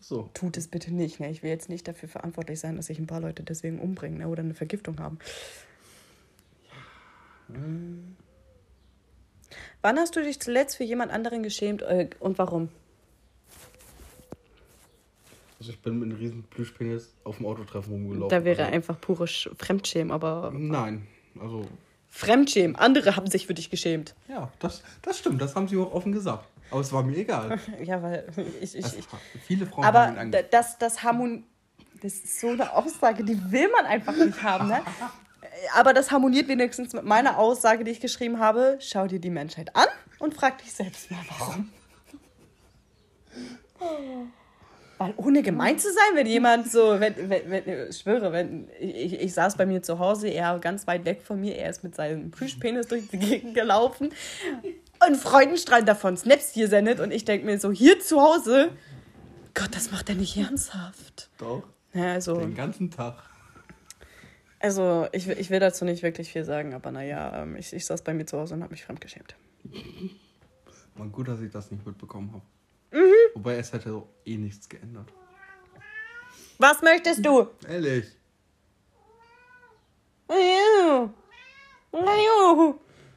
[0.00, 0.30] So.
[0.34, 1.30] Tut es bitte nicht, ne?
[1.30, 4.26] Ich will jetzt nicht dafür verantwortlich sein, dass sich ein paar Leute deswegen umbringen, ne?
[4.26, 5.20] Oder eine Vergiftung haben.
[9.82, 12.68] Wann hast du dich zuletzt für jemand anderen geschämt äh, und warum?
[15.60, 18.28] Also ich bin mit einem riesen Plüschpenis auf dem Autotreffen rumgelaufen.
[18.28, 21.06] Da wäre also, einfach pure Sch- Fremdschämen, aber Nein,
[21.40, 21.66] also
[22.10, 22.76] Fremdschämen.
[22.76, 24.14] Andere haben sich für dich geschämt.
[24.28, 26.46] ja, das, das stimmt, das haben sie auch offen gesagt.
[26.70, 27.58] Aber es war mir egal.
[27.84, 28.26] Ja, weil
[28.60, 29.06] ich, ich, ich
[29.46, 31.44] viele Frauen haben ihn aber ange- d- das, das Harmon
[32.02, 34.80] das ist so eine Aussage, die will man einfach nicht haben, ne?
[35.74, 38.78] Aber das harmoniert wenigstens mit meiner Aussage, die ich geschrieben habe.
[38.80, 39.86] Schau dir die Menschheit an
[40.18, 41.70] und frag dich selbst mal, warum.
[44.98, 49.20] Weil ohne gemein zu sein, wenn jemand so, wenn, wenn, wenn ich schwöre, wenn ich,
[49.20, 51.96] ich saß bei mir zu Hause, er ganz weit weg von mir, er ist mit
[51.96, 54.12] seinem Plüschpenis durch die Gegend gelaufen
[55.06, 58.70] und Freudenstrahl davon Snaps hier sendet und ich denke mir so, hier zu Hause,
[59.54, 61.28] Gott, das macht er nicht ernsthaft.
[61.38, 63.16] Doch, Ja, also, den ganzen Tag.
[64.64, 67.84] Also ich, will- ich will dazu nicht wirklich viel sagen, aber naja, ähm, ich, ich
[67.86, 69.36] saß bei mir zu Hause und habe mich fremdgeschämt.
[70.96, 72.42] War gut, dass ich das nicht mitbekommen habe.
[73.04, 73.12] Mhm.
[73.34, 75.08] Wobei es hätte auch eh nichts geändert.
[76.58, 77.48] Was möchtest du?
[77.68, 78.06] Ehrlich.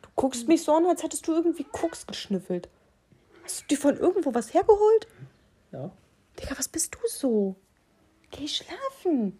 [0.01, 2.69] Du guckst mich so an, als hättest du irgendwie Koks geschnüffelt.
[3.43, 5.07] Hast du dir von irgendwo was hergeholt?
[5.71, 5.91] Ja.
[6.39, 7.55] Digga, was bist du so?
[8.31, 9.39] Geh schlafen.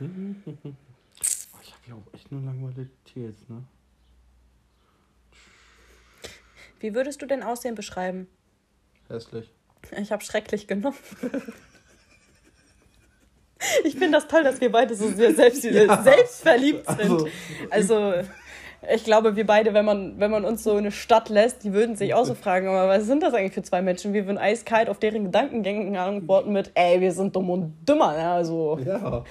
[0.00, 3.62] Oh, ich habe ja auch echt nur langweilige Tiers, ne?
[6.80, 8.26] Wie würdest du denn Aussehen beschreiben?
[9.08, 9.50] Hässlich.
[10.00, 10.96] Ich habe schrecklich genommen.
[13.84, 16.02] Ich finde das toll, dass wir beide so sehr selbst, Ja.
[16.02, 17.00] selbstverliebt sind.
[17.00, 17.28] Also-
[17.70, 18.12] Also,
[18.94, 21.74] ich glaube, wir beide, wenn man, wenn man uns so in eine Stadt lässt, die
[21.74, 24.14] würden sich auch so fragen, aber was sind das eigentlich für zwei Menschen?
[24.14, 28.16] Wir würden eiskalt auf deren Gedankengängen antworten mit, ey, wir sind dumm und dümmer.
[28.18, 29.24] Ja, also, Ja.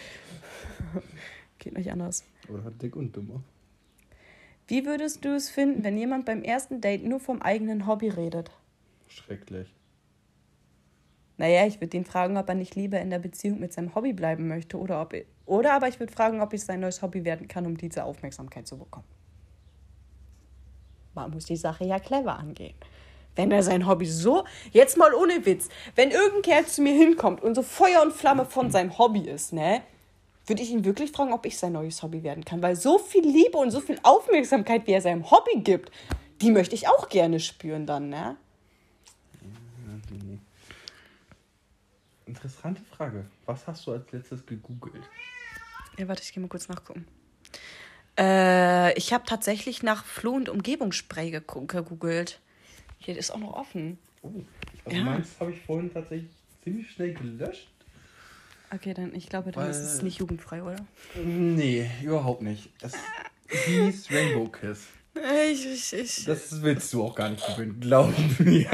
[1.60, 2.24] Geht nicht anders.
[2.48, 3.44] Oder dick und dümmer.
[4.68, 8.52] Wie würdest du es finden, wenn jemand beim ersten Date nur vom eigenen Hobby redet?
[9.08, 9.74] Schrecklich.
[11.38, 14.14] Naja, ich würde ihn fragen, ob er nicht lieber in der Beziehung mit seinem Hobby
[14.14, 17.48] bleiben möchte oder ob oder aber ich würde fragen, ob ich sein neues Hobby werden
[17.48, 19.08] kann, um diese Aufmerksamkeit zu bekommen.
[21.16, 22.76] Man muss die Sache ja clever angehen.
[23.36, 27.42] Wenn er sein Hobby so, jetzt mal ohne Witz, wenn irgendein Kerl zu mir hinkommt
[27.42, 29.82] und so Feuer und Flamme von seinem Hobby ist, ne,
[30.50, 32.62] würde ich ihn wirklich fragen, ob ich sein neues Hobby werden kann.
[32.62, 35.92] Weil so viel Liebe und so viel Aufmerksamkeit, wie er seinem Hobby gibt,
[36.42, 38.36] die möchte ich auch gerne spüren dann, ne?
[42.26, 43.26] Interessante Frage.
[43.46, 45.04] Was hast du als letztes gegoogelt?
[45.98, 47.06] Ja, warte, ich gehe mal kurz nachgucken.
[48.18, 52.40] Äh, ich habe tatsächlich nach Floh- und Umgebungsspray gegoogelt.
[53.00, 53.98] Hier ist auch noch offen.
[54.22, 54.32] Oh,
[54.86, 55.04] also Ja.
[55.04, 56.30] meins habe ich vorhin tatsächlich
[56.64, 57.70] ziemlich schnell gelöscht.
[58.74, 60.76] Okay, dann ich glaube, dann ist es Weil- nicht jugendfrei, oder?
[61.16, 62.70] Nee, überhaupt nicht.
[62.82, 62.94] Es
[63.66, 64.88] hieß Rainbow Kiss.
[65.52, 66.26] Ich, ich, ich.
[66.26, 68.70] Das willst du auch gar nicht gewinnen, glaub mir.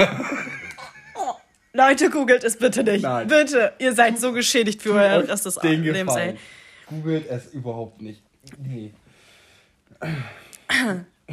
[1.72, 3.02] Leute, googelt es bitte nicht.
[3.02, 3.26] Nein.
[3.26, 3.72] Bitte.
[3.78, 6.36] Ihr seid so geschädigt für euer Euch Rest des Lebens, ey.
[6.86, 8.22] Googelt es überhaupt nicht.
[8.58, 8.92] Nee.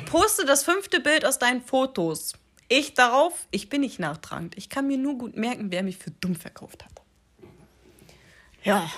[0.05, 2.33] Poste das fünfte Bild aus deinen Fotos.
[2.69, 4.57] Ich darauf, ich bin nicht nachtragend.
[4.57, 7.02] Ich kann mir nur gut merken, wer mich für dumm verkauft hat.
[8.63, 8.89] Ja.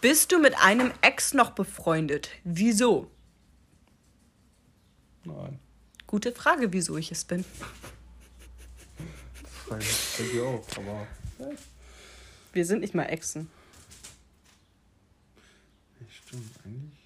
[0.00, 2.30] Bist du mit einem Ex noch befreundet?
[2.44, 3.10] Wieso?
[5.24, 5.58] Nein.
[6.06, 7.44] Gute Frage, wieso ich es bin.
[9.80, 11.06] Ich dir auch, aber.
[11.38, 11.50] Ja.
[12.52, 13.50] Wir sind nicht mal Exen.
[15.98, 17.03] Nee, stimmt, eigentlich.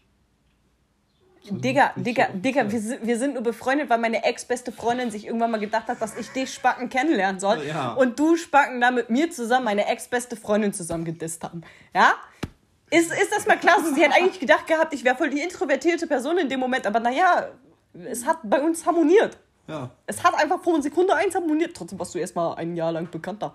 [1.51, 5.51] Digga, Digga, Digga, wir sind, wir sind nur befreundet, weil meine ex-beste Freundin sich irgendwann
[5.51, 7.65] mal gedacht hat, dass ich dich Spacken kennenlernen soll.
[7.67, 7.93] Ja.
[7.95, 11.63] Und du Spacken da mit mir zusammen meine ex-beste Freundin zusammen gedisst haben.
[11.95, 12.15] Ja?
[12.91, 13.83] Ist, ist das mal klar?
[13.85, 16.87] So, sie hat eigentlich gedacht gehabt, ich wäre voll die introvertierte Person in dem Moment,
[16.87, 17.49] aber naja,
[17.93, 19.39] es hat bei uns harmoniert.
[19.67, 19.91] Ja.
[20.07, 21.77] Es hat einfach von Sekunde eins harmoniert.
[21.77, 23.55] Trotzdem warst du erstmal ein Jahr lang bekannter.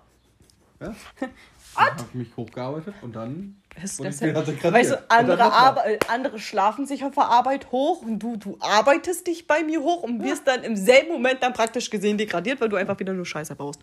[0.79, 0.93] Ja.
[1.75, 3.61] Habe ich mich hochgearbeitet und dann.
[3.81, 4.73] Ist wurde das ich wieder ja, degradiert.
[4.73, 9.27] weißt du, andere, äh, andere schlafen sich auf der Arbeit hoch und du, du arbeitest
[9.27, 12.69] dich bei mir hoch und wirst dann im selben Moment dann praktisch gesehen degradiert, weil
[12.69, 13.81] du einfach wieder nur Scheiße baust.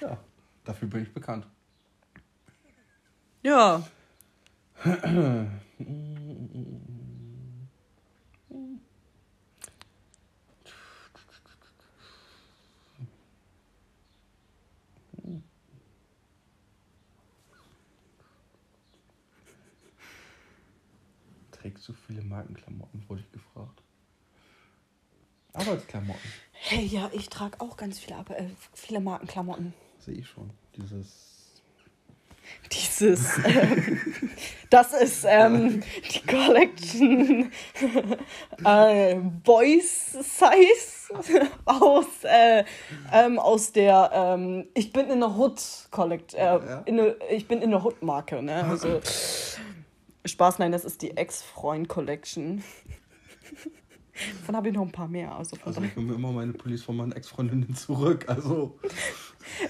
[0.00, 0.18] Ja,
[0.64, 1.46] dafür bin ich bekannt.
[3.42, 3.82] Ja.
[21.62, 23.82] Trägst du viele Markenklamotten, wurde ich gefragt.
[25.52, 26.20] Arbeitsklamotten,
[26.52, 29.72] Hey, ja, ich trage auch ganz viele, äh, viele Markenklamotten.
[30.00, 30.50] sehe ich schon.
[30.76, 31.28] Dieses.
[32.72, 34.00] Dieses, ähm,
[34.70, 37.52] das ist ähm, die Collection
[38.64, 42.64] äh, Boys Size aus, äh,
[43.12, 46.82] ähm, aus der ähm, Ich bin in der Hood Collect, äh, Ja.
[46.86, 48.64] in eine, ich bin in der Hood Marke, ne?
[48.64, 49.00] Also
[50.24, 52.62] Spaß, nein, das ist die Ex-Freund Collection.
[54.40, 55.34] Davon habe ich noch ein paar mehr.
[55.34, 58.26] Also von Also ich mir immer meine Pullis von meinen Ex-Freundinnen zurück.
[58.28, 58.78] Also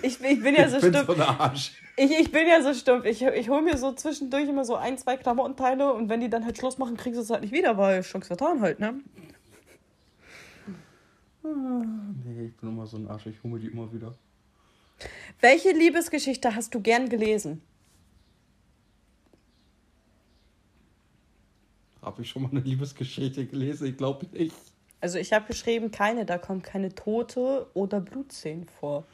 [0.02, 1.16] ich, bin- ich bin ja so ich bin stumpf.
[1.16, 1.72] so Arsch.
[1.96, 3.04] Ich, ich bin ja so stumpf.
[3.06, 6.44] Ich, ich hole mir so zwischendurch immer so ein, zwei Klamottenteile und wenn die dann
[6.44, 9.00] halt Schluss machen, kriegst du es halt nicht wieder, weil Chance vertan halt, ne?
[11.44, 13.26] Nee, ich bin immer so ein Arsch.
[13.26, 14.14] Ich hole mir die immer wieder.
[15.40, 17.62] Welche Liebesgeschichte hast du gern gelesen?
[22.02, 23.86] Habe ich schon mal eine Liebesgeschichte gelesen?
[23.86, 24.54] Ich glaube nicht.
[25.00, 29.06] Also ich habe geschrieben, keine, da kommt keine Tote oder Blutszenen vor.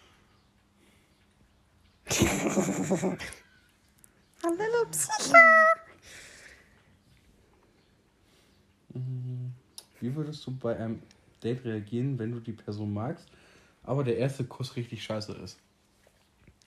[4.42, 5.36] Hallo Psycho!
[10.00, 11.02] Wie würdest du bei einem
[11.42, 13.26] Date reagieren, wenn du die Person magst,
[13.82, 15.58] aber der erste Kuss richtig scheiße ist?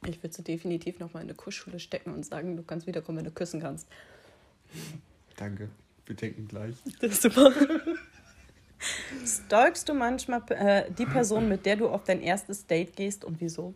[0.05, 3.25] Ich würde sie definitiv nochmal in eine Kussschule stecken und sagen, du kannst wiederkommen, wenn
[3.25, 3.87] du küssen kannst.
[5.35, 5.69] Danke.
[6.11, 6.75] Wir denken gleich.
[6.99, 7.53] Das ist super.
[9.25, 13.39] Stalkst du manchmal äh, die Person, mit der du auf dein erstes Date gehst und
[13.39, 13.73] wieso?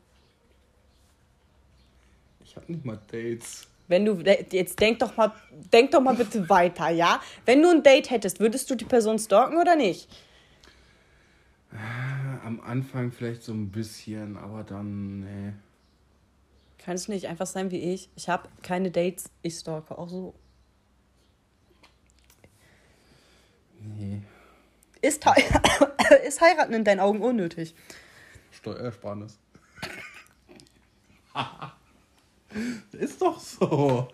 [2.43, 3.69] Ich habe nicht mal Dates.
[3.87, 4.19] Wenn du
[4.51, 5.31] jetzt denk doch mal,
[5.71, 7.21] denk doch mal bitte weiter, ja?
[7.45, 10.09] Wenn du ein Date hättest, würdest du die Person stalken oder nicht?
[12.43, 15.53] Am Anfang vielleicht so ein bisschen, aber dann, nee.
[16.79, 18.09] Kann es nicht einfach sein wie ich?
[18.17, 20.33] Ich habe keine Dates, ich stalke auch so.
[23.85, 24.21] Nee.
[25.01, 25.43] Ist, hei
[26.25, 27.75] ist heiraten in deinen Augen unnötig?
[28.51, 29.37] Steuersparnis.
[32.91, 34.07] ist doch so.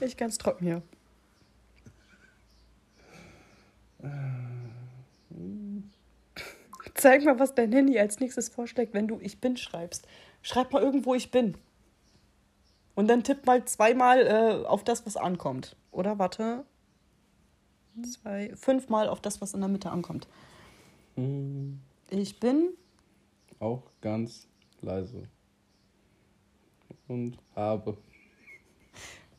[0.00, 0.82] Ich ganz trocken hier.
[6.94, 10.06] Zeig mal, was dein Handy als nächstes vorschlägt, wenn du Ich bin schreibst.
[10.42, 11.56] Schreib mal irgendwo Ich bin.
[12.94, 15.76] Und dann tipp mal zweimal äh, auf das, was ankommt.
[15.90, 16.64] Oder warte.
[18.02, 20.26] Zwei, fünfmal auf das, was in der Mitte ankommt.
[21.14, 21.80] Hm,
[22.10, 22.70] Ich bin.
[23.58, 24.46] Auch ganz
[24.82, 25.28] leise.
[27.08, 27.96] Und habe.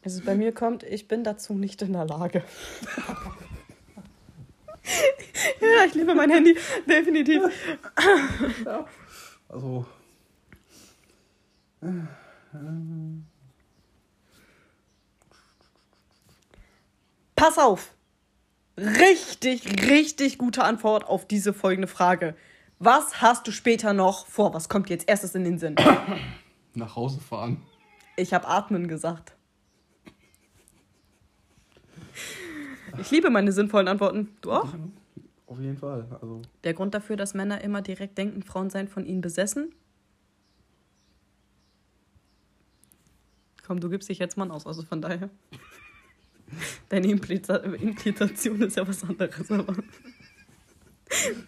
[0.04, 2.44] Also bei mir kommt, ich bin dazu nicht in der Lage.
[5.62, 7.44] ja, ich liebe mein Handy, definitiv.
[9.50, 9.86] Also.
[17.36, 17.94] Pass auf!
[18.78, 22.36] Richtig, richtig gute Antwort auf diese folgende Frage.
[22.78, 24.54] Was hast du später noch vor?
[24.54, 25.76] Was kommt dir jetzt erstes in den Sinn?
[26.76, 27.64] Nach Hause fahren.
[28.18, 29.34] Ich habe atmen gesagt.
[33.00, 34.30] Ich liebe meine sinnvollen Antworten.
[34.42, 34.70] Du auch?
[35.48, 36.08] Auf jeden Fall.
[36.22, 36.42] Also.
[36.64, 39.74] Der Grund dafür, dass Männer immer direkt denken, Frauen seien von ihnen besessen?
[43.66, 45.30] Komm, du gibst dich jetzt Mann aus, also von daher.
[46.90, 49.52] Deine Impliza Implitation ist ja was anderes.
[49.52, 49.76] Aber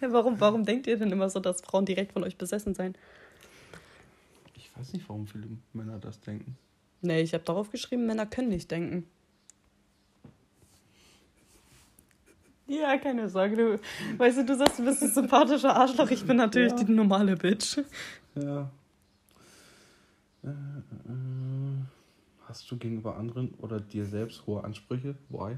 [0.00, 2.94] warum, warum denkt ihr denn immer so, dass Frauen direkt von euch besessen seien?
[4.54, 6.56] Ich weiß nicht, warum viele Männer das denken.
[7.02, 9.06] Nee, ich habe darauf geschrieben, Männer können nicht denken.
[12.66, 13.56] Ja, keine Sorge.
[13.56, 13.80] Du,
[14.18, 16.10] weißt du, du sagst, du bist ein sympathischer Arschloch.
[16.10, 16.84] Ich bin natürlich Ja.
[16.84, 17.78] die normale Bitch.
[18.36, 18.70] Ja.
[20.44, 20.52] Äh, äh,
[22.50, 25.14] hast du gegenüber anderen oder dir selbst hohe Ansprüche?
[25.28, 25.56] Why?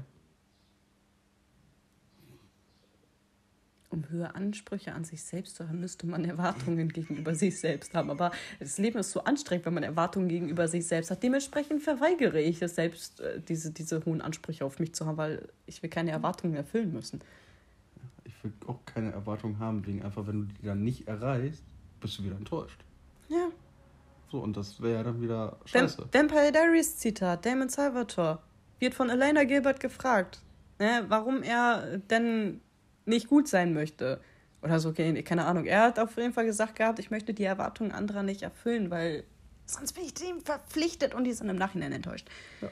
[3.89, 8.11] Um höhere Ansprüche an sich selbst zu haben, müsste man Erwartungen gegenüber sich selbst haben.
[8.11, 11.21] Aber das Leben ist so anstrengend, wenn man Erwartungen gegenüber sich selbst hat.
[11.21, 15.49] Dementsprechend verweigere ich es selbst, äh, diese, diese hohen Ansprüche auf mich zu haben, weil
[15.65, 17.21] ich will keine Erwartungen erfüllen müssen.
[18.23, 21.63] Ich will auch keine Erwartungen haben, wegen einfach, wenn du die dann nicht erreichst,
[22.01, 22.83] bist du wieder enttäuscht.
[23.29, 23.49] Ja.
[24.33, 26.07] So, und das wäre ja dann wieder scheiße.
[26.11, 28.39] Vampire Diaries Zitat, Damon Salvatore
[28.79, 30.41] wird von Elena Gilbert gefragt,
[30.79, 32.59] ne, warum er denn
[33.05, 34.21] nicht gut sein möchte.
[34.63, 35.65] Oder so, okay, keine Ahnung.
[35.65, 39.23] Er hat auf jeden Fall gesagt gehabt, ich möchte die Erwartungen anderer nicht erfüllen, weil
[39.67, 42.27] sonst bin ich dem verpflichtet und die sind im Nachhinein enttäuscht.
[42.61, 42.69] Ja.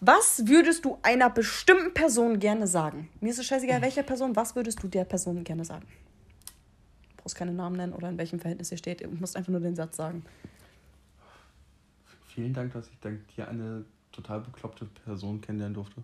[0.00, 3.10] Was würdest du einer bestimmten Person gerne sagen?
[3.20, 5.86] Mir ist es scheißegal, welcher Person, was würdest du der Person gerne sagen?
[7.28, 9.04] Brauchst keine Namen nennen oder in welchem Verhältnis ihr steht.
[9.04, 10.24] Du musst einfach nur den Satz sagen.
[12.28, 16.02] Vielen Dank, dass ich dank dir eine total bekloppte Person kennenlernen durfte.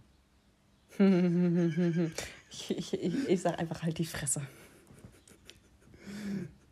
[2.50, 4.42] Ich, ich, ich, ich sag einfach halt die Fresse.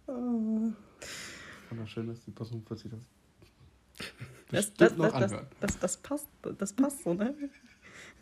[0.07, 3.03] Wunderschön, dass die Person plötzlich das.
[4.51, 7.35] Das, das, das, das, das, das, passt, das passt so, ne?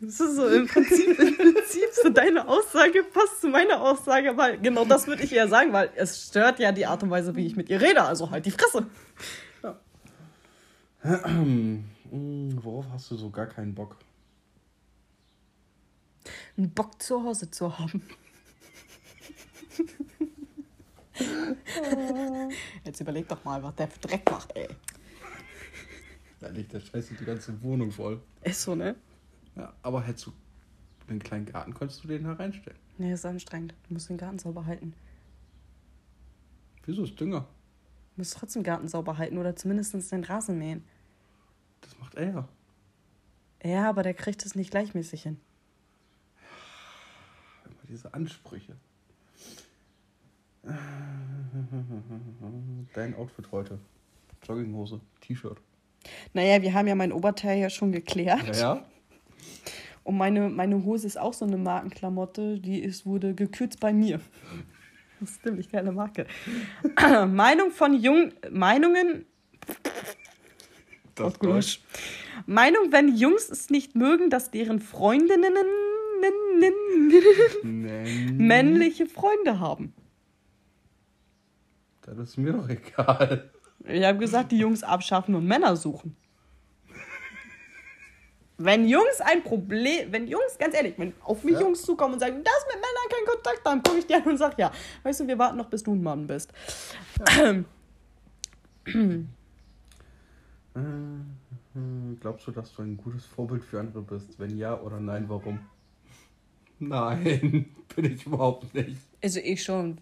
[0.01, 4.57] Das ist so im Prinzip, im Prinzip so deine Aussage passt zu meiner Aussage, weil
[4.57, 7.45] genau das würde ich eher sagen, weil es stört ja die Art und Weise, wie
[7.45, 8.87] ich mit ihr rede, also halt die Fresse.
[11.01, 11.85] Hm,
[12.63, 13.95] Worauf hast du so gar keinen Bock?
[16.57, 18.01] Einen Bock zu Hause zu haben.
[22.83, 24.67] Jetzt überleg doch mal, was der Dreck macht, ey.
[26.39, 28.19] Da liegt der Scheiße die ganze Wohnung voll.
[28.41, 28.95] Ist so, ne?
[29.55, 30.33] Ja, aber hättest du
[31.07, 32.79] einen kleinen Garten, könntest du den da reinstellen.
[32.97, 33.73] Nee, ist anstrengend.
[33.87, 34.93] Du musst den Garten sauber halten.
[36.85, 37.41] Wieso ist Dünger?
[37.41, 40.83] Du musst trotzdem den Garten sauber halten oder zumindest den Rasen mähen.
[41.81, 42.47] Das macht er.
[43.63, 45.39] Ja, aber der kriegt es nicht gleichmäßig hin.
[47.65, 48.75] Immer diese Ansprüche.
[52.93, 53.79] Dein Outfit heute.
[54.43, 55.57] Jogginghose, T-Shirt.
[56.33, 58.55] Naja, wir haben ja mein Oberteil ja schon geklärt.
[58.55, 58.85] Ja, ja.
[60.03, 64.19] Und meine, meine Hose ist auch so eine Markenklamotte, die ist, wurde gekürzt bei mir.
[65.19, 66.25] Das ist ziemlich geile Marke.
[67.27, 69.25] Meinung von Jung, Meinungen,
[71.15, 71.81] Das Gulasch.
[72.47, 75.53] Meinung, wenn Jungs es nicht mögen, dass deren Freundinnen
[78.37, 79.93] männliche Freunde haben.
[82.01, 83.51] Das ist mir doch egal.
[83.85, 86.15] Ich habe gesagt, die Jungs abschaffen und Männer suchen.
[88.63, 91.61] Wenn Jungs ein Problem, wenn Jungs, ganz ehrlich, wenn auf mich Ja.
[91.61, 94.37] Jungs zukommen und sagen, das mit Männern kein Kontakt haben, gucke ich dir an und
[94.37, 94.71] sag ja.
[95.03, 96.51] Weißt du, wir warten noch, bis du ein Mann bist.
[100.73, 104.39] Äh, äh, Glaubst du, dass du ein gutes Vorbild für andere bist?
[104.39, 105.59] Wenn ja oder nein, warum?
[106.79, 108.97] Nein, bin ich überhaupt nicht.
[109.23, 109.99] Also ich schon.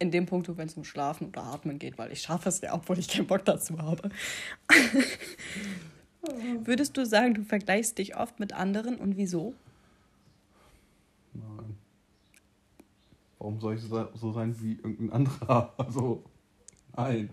[0.00, 2.74] In dem Punkt, wenn es um Schlafen oder Atmen geht, weil ich schaffe es ja,
[2.74, 4.10] obwohl ich keinen Bock dazu habe.
[6.64, 9.54] Würdest du sagen, du vergleichst dich oft mit anderen und wieso?
[11.32, 11.76] Nein.
[13.38, 15.74] Warum soll ich so sein wie irgendein anderer?
[15.76, 16.24] Also,
[16.96, 17.30] nein.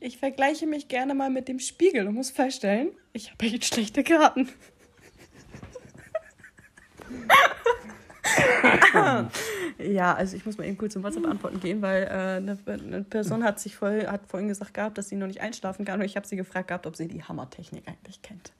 [0.00, 4.04] Ich vergleiche mich gerne mal mit dem Spiegel und muss feststellen, ich habe echt schlechte
[4.04, 4.48] Karten.
[9.90, 13.44] ja, also ich muss mal eben kurz zum WhatsApp-Antworten gehen, weil äh, eine, eine Person
[13.44, 16.16] hat sich voll, hat vorhin gesagt gehabt, dass sie noch nicht einschlafen kann und ich
[16.16, 18.52] habe sie gefragt gehabt, ob sie die Hammertechnik eigentlich kennt.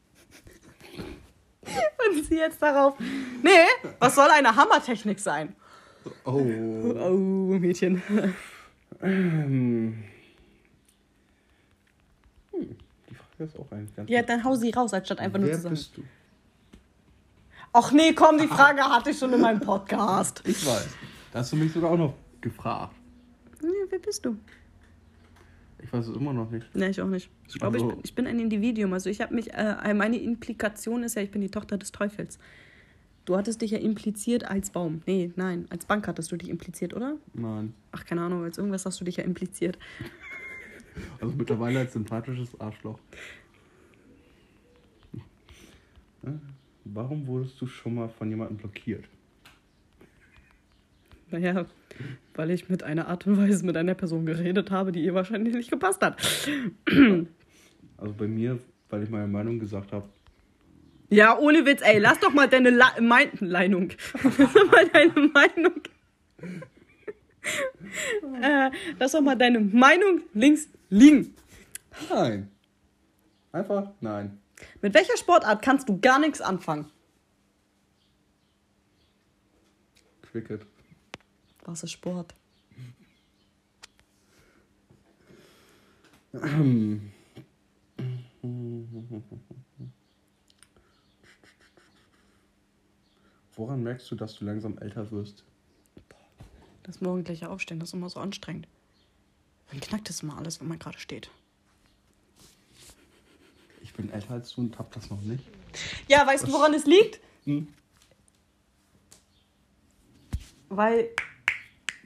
[2.17, 2.95] und sie jetzt darauf,
[3.43, 3.51] nee,
[3.99, 5.55] was soll eine Hammertechnik sein?
[6.25, 6.33] Oh.
[6.41, 7.17] Oh,
[7.59, 8.03] Mädchen.
[9.03, 10.05] Ähm.
[12.53, 12.77] Hm,
[13.09, 14.29] die Frage ist auch eigentlich ganz Ja, gut.
[14.31, 15.75] dann hau sie raus, anstatt einfach nur zu sagen.
[15.75, 16.03] bist du?
[17.73, 20.43] Ach nee, komm, die Frage hatte ich schon in meinem Podcast.
[20.45, 20.89] Ich weiß.
[21.33, 22.95] Da hast du mich sogar auch noch gefragt.
[23.62, 24.37] Ja, wer bist du?
[25.83, 26.66] Ich weiß es immer noch nicht.
[26.74, 27.28] Nee, ich auch nicht.
[27.49, 28.93] Ich glaube, ich, Also- bin- ich bin ein Individuum.
[28.93, 32.39] Also ich habe mich, äh, meine Implikation ist ja, ich bin die Tochter des Teufels.
[33.24, 35.03] Du hattest dich ja impliziert als Baum.
[35.07, 37.16] Nee, nein, als Bank hattest du dich impliziert, oder?
[37.35, 37.72] Nein.
[37.93, 39.78] Ach, keine Ahnung, als irgendwas hast du dich ja impliziert.
[41.20, 42.99] Also mittlerweile als sympathisches Arschloch.
[46.22, 46.41] Hm?
[46.85, 49.05] Warum wurdest du schon mal von jemandem blockiert?
[51.33, 51.64] Naja,
[52.35, 55.55] weil ich mit einer Art und Weise mit einer Person geredet habe, die ihr wahrscheinlich
[55.55, 56.20] nicht gepasst hat.
[57.97, 58.59] Also bei mir,
[58.91, 60.09] weil ich meine Meinung gesagt habe.
[61.09, 63.91] Ja, ohne Witz, ey, lass doch mal deine La mein Meinung.
[64.22, 65.80] lass doch mal deine Meinung.
[68.43, 71.35] äh, lass doch mal deine Meinung links liegen.
[72.11, 72.49] Nein.
[73.53, 74.39] Einfach nein.
[74.80, 76.87] Mit welcher Sportart kannst du gar nichts anfangen?
[80.22, 80.66] Cricket.
[81.65, 82.35] Was ist Sport?
[93.55, 95.45] Woran merkst du, dass du langsam älter wirst?
[96.83, 98.67] Das morgendliche Aufstehen, das ist immer so anstrengend.
[99.71, 101.31] Dann knackt es immer alles, wenn man gerade steht.
[103.83, 105.45] Ich bin älter als du und hab das noch nicht.
[106.09, 107.21] Ja, weißt du, woran es liegt?
[107.45, 107.69] Hm?
[110.69, 111.11] Weil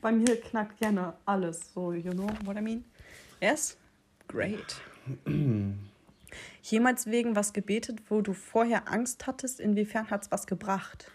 [0.01, 1.73] bei mir knackt gerne alles.
[1.73, 2.85] So, you know what I mean?
[3.41, 3.77] Yes?
[4.29, 4.81] Great.
[6.63, 9.61] Jemals wegen was gebetet, wo du vorher Angst hattest?
[9.61, 11.11] Inwiefern hat es was gebracht?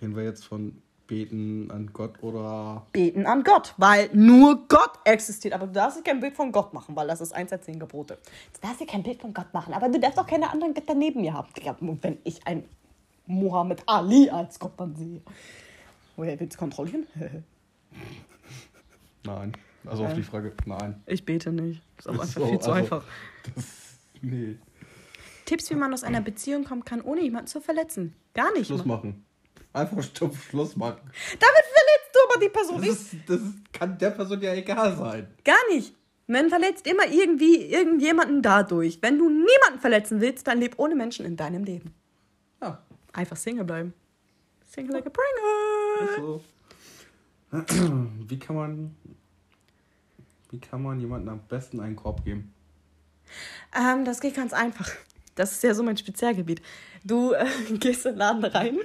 [0.00, 2.86] Reden wir jetzt von Beten an Gott oder.
[2.92, 5.54] Beten an Gott, weil nur Gott existiert.
[5.54, 7.80] Aber du darfst dir kein Bild von Gott machen, weil das ist eins der zehn
[7.80, 8.18] Gebote.
[8.52, 10.94] Du darfst dir kein Bild von Gott machen, aber du darfst auch keine anderen Götter
[10.94, 11.48] neben mir haben.
[11.88, 12.64] Und wenn ich ein
[13.26, 15.22] Muhammad Ali als Gott dann sehe.
[16.18, 17.06] Woher willst du kontrollieren?
[19.24, 19.52] Nein.
[19.86, 20.16] Also auf Äh.
[20.16, 21.00] die Frage, nein.
[21.06, 21.80] ich bete nicht.
[21.96, 23.04] Das ist auch einfach So, viel zu also- einfach.
[23.54, 23.64] Das.
[24.20, 24.56] Nee.
[25.44, 28.14] Tipps, wie man aus einer Beziehung kommen kann, ohne jemanden zu verletzen.
[28.34, 28.66] Gar nicht.
[28.66, 29.24] Schluss machen.
[29.72, 30.98] Einfach stumpf Schluss machen.
[31.04, 33.40] Damit verletzt du aber die Person Das, ist, das
[33.72, 35.28] kann der Person ja egal sein.
[35.44, 35.94] Gar nicht.
[36.26, 38.98] Man verletzt immer irgendwie irgendjemanden dadurch.
[39.00, 41.94] Wenn du niemanden verletzen willst, dann leb ohne Menschen in deinem Leben.
[42.60, 43.94] Ja, Einfach Single bleiben.
[44.68, 46.16] Single like a Pringle.
[46.16, 46.44] so.
[48.28, 48.96] Wie kann man.
[50.50, 52.52] Wie kann man jemandem am besten einen Korb geben?
[53.78, 54.90] Ähm, das geht ganz einfach.
[55.34, 56.62] Das ist ja so mein Spezialgebiet.
[57.04, 57.44] Du äh,
[57.78, 58.78] gehst in den Laden rein,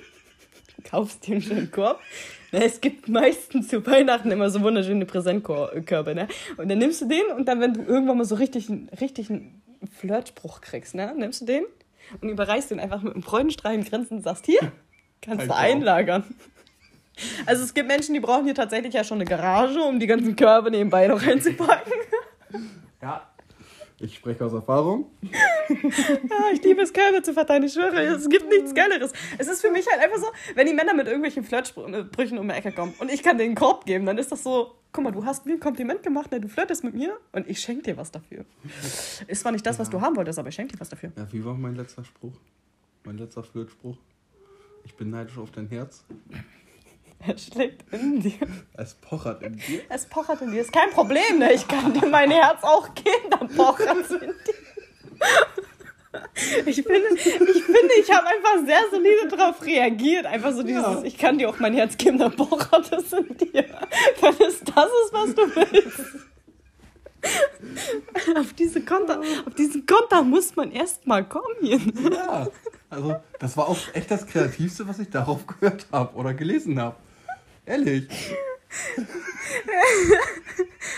[0.83, 1.99] kaufst dir einen schönen Korb.
[2.51, 6.27] Ne, es gibt meistens zu Weihnachten immer so wunderschöne Präsentkörbe, ne?
[6.57, 9.29] Und dann nimmst du den und dann, wenn du irgendwann mal so richtig, einen- richtig
[9.29, 9.61] einen
[9.99, 11.13] Flirtspruch kriegst, ne?
[11.17, 11.63] Nimmst du den
[12.21, 14.71] und überreichst den einfach mit einem freudenstrahlenden Grinsen und sagst, hier,
[15.23, 16.23] kannst Ein du einlagern.
[17.45, 20.35] Also es gibt Menschen, die brauchen hier tatsächlich ja schon eine Garage, um die ganzen
[20.35, 21.93] Körbe nebenbei noch reinzupacken.
[23.01, 23.29] Ja.
[23.99, 25.05] Ich spreche aus Erfahrung.
[25.69, 27.63] Ah, ich liebe es, Körbe zu verteilen.
[27.63, 29.13] Ich schwöre, es gibt nichts Geileres.
[29.37, 32.53] Es ist für mich halt einfach so, wenn die Männer mit irgendwelchen Flirtsprüchen um die
[32.53, 35.11] Ecke kommen und ich kann denen einen Korb geben, dann ist das so, guck mal,
[35.11, 37.97] du hast mir ein Kompliment gemacht, ne, du flirtest mit mir und ich schenke dir
[37.97, 38.43] was dafür.
[39.27, 41.11] Ist zwar nicht das, was du haben wolltest, aber ich schenke dir was dafür.
[41.15, 42.33] Ja, wie war mein letzter Spruch?
[43.05, 43.97] Mein letzter Flirtspruch?
[44.85, 46.03] Ich bin neidisch auf dein Herz.
[47.25, 48.33] Er schlägt in dir.
[48.73, 49.81] Es pochert in dir.
[49.89, 50.61] Es pochert in dir.
[50.61, 51.53] Ist kein Problem, ne?
[51.53, 54.53] Ich kann dir mein Herz auch geben, dann pochert es in dir.
[56.65, 60.25] Ich finde, ich, finde, ich habe einfach sehr solide darauf reagiert.
[60.25, 61.01] Einfach so dieses, Ja.
[61.03, 63.65] ich kann dir auch mein Herz geben, dann pochert es in dir.
[64.21, 66.15] Wenn es das ist, was du willst.
[68.37, 71.55] Auf, diese Konter, auf diesen Konter muss man erst mal kommen.
[71.61, 71.79] Hier.
[72.11, 72.47] Ja.
[72.93, 76.95] Also, das war auch echt das Kreativste, was ich darauf gehört habe oder gelesen habe.
[77.65, 78.07] Ehrlich.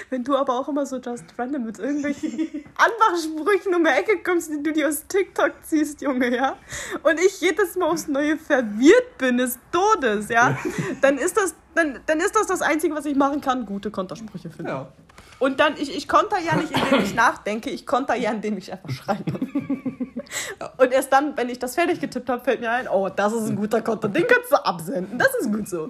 [0.10, 2.32] Wenn du aber auch immer so just random mit irgendwelchen
[2.76, 6.58] Anmachsprüchen um die Ecke kommst, die du dir aus TikTok ziehst, Junge, ja?
[7.04, 10.58] Und ich jedes Mal aufs Neue verwirrt bin des Todes, ja?
[11.02, 14.50] Dann ist das, dann, dann ist das das Einzige, was ich machen kann, gute Kontersprüche
[14.50, 14.72] finden.
[14.72, 14.92] Ja.
[15.40, 18.72] Und dann, ich, ich konter ja nicht, indem ich nachdenke, ich konter ja, indem ich
[18.72, 19.38] einfach schreibe.
[20.78, 23.50] Und erst dann, wenn ich das fertig getippt habe, fällt mir ein, oh, das ist
[23.50, 25.90] ein guter Konter, den kannst du absenden, das ist gut so.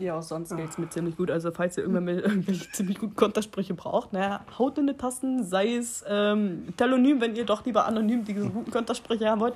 [0.00, 1.30] Ja, auch sonst geht's mir ziemlich gut.
[1.30, 5.76] Also, falls ihr irgendwann irgendwelche ziemlich guten Kontersprüche braucht, naja, haut in die Tasten, sei
[5.76, 9.54] es ähm, Telonym, wenn ihr doch lieber anonym diese guten Kontersprüche haben wollt.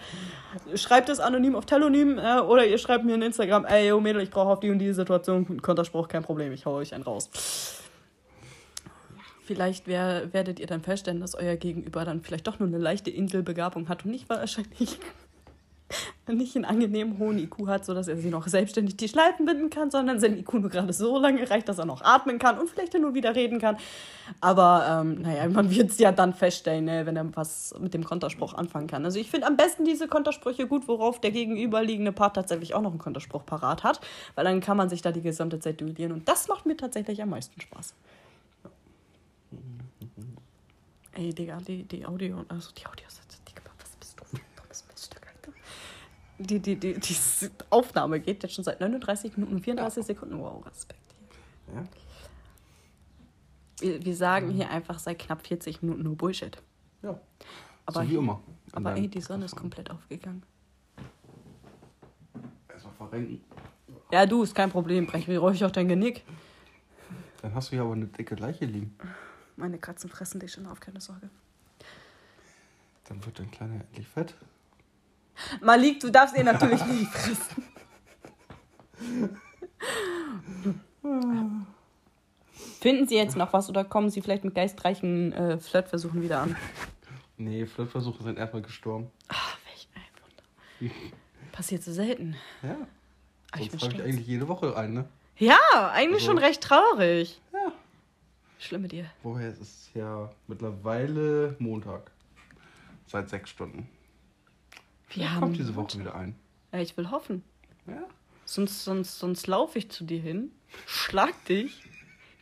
[0.77, 4.23] Schreibt es anonym auf Telonym äh, oder ihr schreibt mir in Instagram, ey, yo Mädel,
[4.23, 7.05] ich brauche auf die und die Situation einen Konterspruch, kein Problem, ich hau euch einen
[7.05, 7.29] raus.
[9.49, 13.09] Vielleicht wer, werdet ihr dann feststellen, dass euer Gegenüber dann vielleicht doch nur eine leichte
[13.09, 14.99] Inselbegabung hat und nicht wahrscheinlich
[16.29, 19.91] nicht einen angenehmen hohen IQ hat, sodass er sich noch selbstständig die Schleifen binden kann,
[19.91, 22.93] sondern sein IQ nur gerade so lange reicht, dass er noch atmen kann und vielleicht
[22.93, 23.79] nur wieder reden kann.
[24.43, 28.05] Aber ähm, naja, man wird es ja dann feststellen, ne, wenn er was mit dem
[28.05, 29.07] Konterspruch anfangen kann.
[29.07, 32.91] Also ich finde am besten diese Kontersprüche gut, worauf der gegenüberliegende Part tatsächlich auch noch
[32.91, 34.03] einen Konterspruch parat hat,
[34.35, 37.23] weil dann kann man sich da die gesamte Zeit duellieren und das macht mir tatsächlich
[37.23, 37.95] am meisten Spaß.
[41.19, 44.87] Ey, Digga, die, die Audio, also die Audios, Digga, was bist du für ein dummes
[44.87, 45.53] Miststück, Alter?
[46.39, 50.39] Die, die, die, die Aufnahme geht jetzt schon seit 39 Minuten und 34 Sekunden.
[50.39, 51.01] Wow, Respekt.
[51.75, 51.83] ja.
[53.81, 56.57] Wir, wir sagen hier einfach seit knapp 40 Minuten nur Bullshit.
[57.03, 57.21] Ja.
[57.85, 58.41] Aber so wie immer.
[58.71, 60.45] Aber ey, die Sonne ist komplett aufgegangen.
[62.69, 63.41] Erstmal verrenken.
[64.13, 65.07] Ja, du, ist kein Problem.
[65.07, 66.23] Brech mir ruhig auch dein Genick.
[67.43, 68.97] Dann hast du ja aber eine dicke Leiche liegen.
[69.59, 71.29] Meine Katzen fressen dich schon auf, keine Sorge.
[73.09, 74.35] Dann wird dein Kleiner endlich fett.
[75.61, 77.65] Malik, du darfst ihn natürlich nicht fressen.
[82.81, 86.57] Finden Sie jetzt noch was oder kommen Sie vielleicht mit geistreichen äh, Flirtversuchen wieder an?
[87.37, 89.11] Nee, Flirtversuche sind erstmal gestorben.
[89.29, 90.95] Ach, welch ein Wunder.
[91.53, 92.37] Passiert so selten.
[92.63, 92.77] Ja.
[93.53, 94.05] Aber ich Sonst ich stolz.
[94.05, 95.09] eigentlich jede Woche ein, ne?
[95.39, 95.57] Ja,
[95.93, 97.41] eigentlich Also- schon recht traurig.
[97.53, 97.73] Ja.
[98.59, 99.07] Schlimm mit dir.
[99.23, 102.11] Woher ist es ja mittlerweile Montag.
[103.07, 103.89] Seit sechs Stunden.
[105.11, 106.35] Wir Ja, haben kommt diese Woche wieder ein.
[106.73, 107.43] Ja, ich will hoffen.
[107.87, 108.03] Ja.
[108.45, 110.51] Sonst, sonst, sonst laufe ich zu dir hin,
[110.87, 111.83] schlag dich,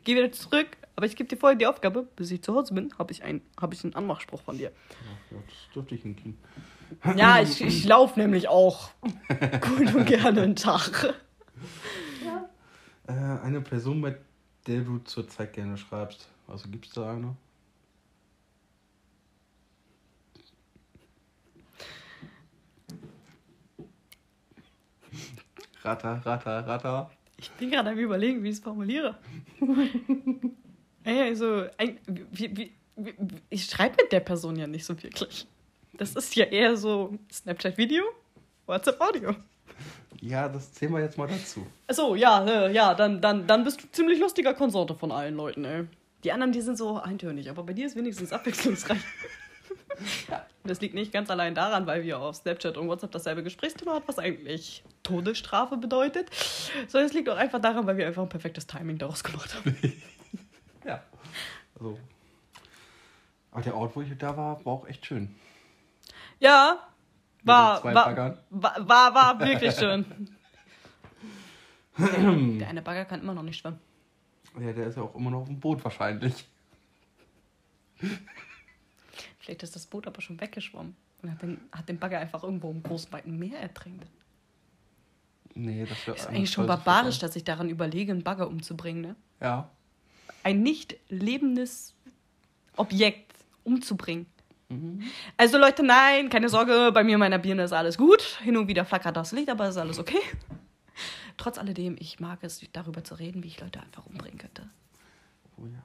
[0.04, 0.68] geh wieder zurück.
[0.96, 3.42] Aber ich gebe dir vorher die Aufgabe, bis ich zu Hause bin, habe ich, ein,
[3.60, 4.72] hab ich einen Anmachspruch von dir.
[5.30, 6.38] ja das dürfte ich hinkriegen.
[7.16, 8.90] Ja, ich, ich laufe nämlich auch
[9.60, 11.14] gut und gerne einen Tag.
[13.08, 14.18] Äh, eine Person, mit
[14.66, 16.28] der du zurzeit gerne schreibst.
[16.48, 17.36] Also gibt es da eine?
[25.82, 27.10] Ratter, ratter, ratter.
[27.36, 29.18] Ich bin gerade am überlegen, wie ich es formuliere.
[31.04, 32.00] Ey, also, ein,
[32.32, 33.14] wie, wie, wie,
[33.50, 35.46] ich schreibe mit der Person ja nicht so wirklich.
[35.92, 38.02] Das ist ja eher so Snapchat-Video,
[38.66, 39.36] WhatsApp-Audio.
[40.20, 41.66] Ja, das zählen wir jetzt mal dazu.
[41.86, 45.64] Achso, ja, äh, ja, dann, dann, dann bist du ziemlich lustiger Konsorte von allen Leuten,
[45.64, 45.86] ey.
[46.24, 49.00] Die anderen, die sind so eintönig, aber bei dir ist wenigstens abwechslungsreich.
[50.64, 54.02] Das liegt nicht ganz allein daran, weil wir auf Snapchat und WhatsApp dasselbe Gesprächsthema hat,
[54.06, 56.28] was eigentlich Todesstrafe bedeutet.
[56.88, 59.76] Sondern es liegt auch einfach daran, weil wir einfach ein perfektes Timing daraus gemacht haben.
[60.84, 61.02] Ja.
[61.74, 61.98] Also.
[63.50, 65.34] Aber der Ort, wo ich da war, war auch echt schön.
[66.38, 66.86] Ja,
[67.46, 70.04] war, war, war, war, war wirklich schön.
[72.58, 73.78] Der eine Bagger kann immer noch nicht schwimmen.
[74.60, 76.46] Ja, der ist ja auch immer noch auf dem Boot wahrscheinlich.
[79.38, 82.70] Vielleicht ist das Boot aber schon weggeschwommen und hat den, hat den Bagger einfach irgendwo
[82.70, 84.06] im großen, weiten Meer ertränkt.
[85.54, 89.16] Nee, das wäre ist eigentlich schon barbarisch, dass ich daran überlege, einen Bagger umzubringen, ne?
[89.40, 89.70] Ja.
[90.42, 91.94] Ein nicht lebendes
[92.76, 93.32] Objekt
[93.64, 94.26] umzubringen.
[95.36, 98.22] Also Leute, nein, keine Sorge, bei mir in meiner Birne ist alles gut.
[98.42, 100.20] Hin und wieder flackert das Licht, aber ist alles okay.
[101.36, 104.68] Trotz alledem, ich mag es, darüber zu reden, wie ich Leute einfach umbringen könnte.
[105.58, 105.84] Oh ja.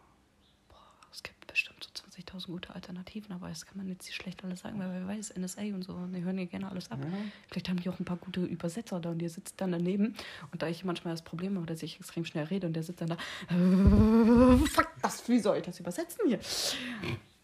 [1.12, 1.90] Es gibt bestimmt so
[2.38, 5.36] 20.000 gute Alternativen, aber das kann man jetzt nicht schlecht alles sagen, weil wer weiß,
[5.38, 7.00] NSA und so, und die hören ja gerne alles ab.
[7.02, 7.18] Ja.
[7.50, 10.16] Vielleicht haben die auch ein paar gute Übersetzer da und der sitzt dann daneben.
[10.52, 13.02] Und da ich manchmal das Problem habe, dass ich extrem schnell rede und der sitzt
[13.02, 13.18] dann da,
[14.68, 16.40] fuck, das, wie soll ich das übersetzen hier?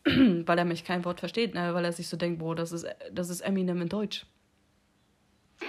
[0.45, 1.73] weil er mich kein Wort versteht, ne?
[1.73, 4.25] weil er sich so denkt, boah, das ist, das ist Eminem in Deutsch.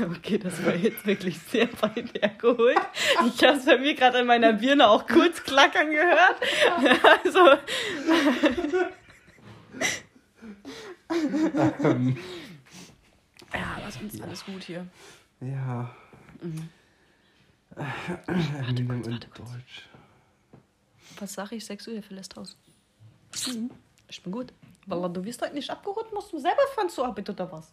[0.00, 2.80] Okay, das war jetzt wirklich sehr weit hergeholt.
[3.26, 6.36] Ich habe es bei mir gerade in meiner Birne auch kurz klackern gehört.
[7.24, 7.38] Also,
[13.54, 14.86] ja, lass uns alles gut hier.
[15.40, 15.94] Ja.
[16.42, 16.68] Mhm.
[18.26, 19.52] Eminem in warte kurz.
[19.52, 19.88] Deutsch.
[21.20, 21.64] Was sag ich?
[21.64, 22.56] 6 Uhr, verlässt Haus.
[23.46, 23.70] Mhm.
[24.08, 24.52] Ich bin gut.
[24.86, 27.72] Wallah, du wirst heute nicht abgeholt, musst du selber fahren zur Arbeit oder was?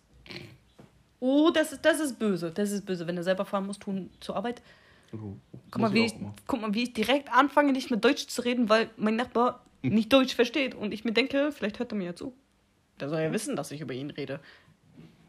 [1.20, 2.52] Oh, das ist, das ist böse.
[2.52, 3.08] Das ist böse.
[3.08, 4.62] Wenn du selber fahren musst, tun zur Arbeit.
[5.14, 5.36] Oh,
[5.72, 6.14] Guck mal, wie ich
[6.46, 10.12] guck mal, wie ich direkt anfange, nicht mit Deutsch zu reden, weil mein Nachbar nicht
[10.12, 10.76] Deutsch versteht.
[10.76, 12.34] Und ich mir denke, vielleicht hört er mir ja zu.
[13.00, 14.40] Der soll ja wissen, dass ich über ihn rede.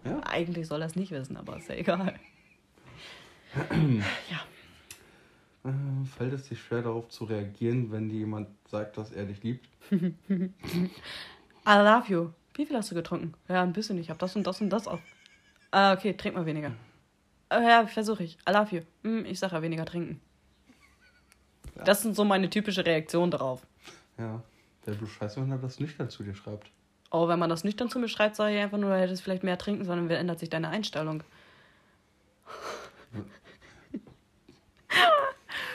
[0.04, 0.20] Ja?
[0.24, 2.18] Eigentlich soll er es nicht wissen, aber ist ja egal.
[4.30, 4.40] ja.
[5.66, 9.42] Äh, fällt es dir schwer darauf zu reagieren, wenn dir jemand sagt, dass er dich
[9.42, 9.68] liebt?
[9.90, 10.50] I
[11.66, 12.30] love you.
[12.54, 13.34] Wie viel hast du getrunken?
[13.48, 13.98] Ja, ein bisschen.
[13.98, 15.00] Ich habe das und das und das auf.
[15.72, 16.72] Ah, okay, trink mal weniger.
[17.48, 18.38] Ah, ja, versuche ich.
[18.48, 18.82] I love you.
[19.02, 20.20] Hm, ich sage ja weniger trinken.
[21.76, 21.84] Ja.
[21.84, 23.66] Das sind so meine typische Reaktionen darauf.
[24.18, 24.42] Ja.
[24.84, 26.70] Wäre bloß scheiße, wenn er das nicht dazu dir schreibt.
[27.10, 29.42] Oh, wenn man das nüchtern zu mir schreibt, sage ich einfach nur, du hättest vielleicht
[29.42, 31.22] mehr trinken sollen, dann ändert sich deine Einstellung.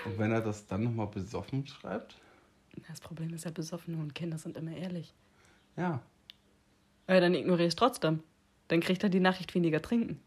[0.06, 2.16] Und wenn er das dann nochmal besoffen schreibt?
[2.88, 5.14] Das Problem ist ja, Besoffene und Kinder sind immer ehrlich.
[5.78, 6.02] Ja.
[7.08, 8.24] Ja, dann ignoriere ich es trotzdem.
[8.70, 10.22] Dann kriegt er die Nachricht weniger trinken.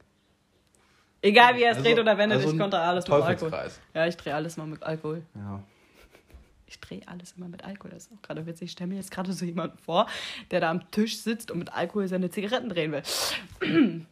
[1.22, 3.70] Egal wie er es Also- dreht oder wendet, also ich konnte alles mit Alkohol.
[3.94, 5.22] Ja, ich drehe alles mal mit Alkohol.
[5.34, 5.62] Ja.
[6.66, 7.90] Ich drehe alles immer mit Alkohol.
[7.92, 8.66] Das ist auch gerade witzig.
[8.66, 10.06] Ich stelle mir jetzt gerade so jemanden vor,
[10.50, 14.02] der da am Tisch sitzt und mit Alkohol seine Zigaretten drehen will.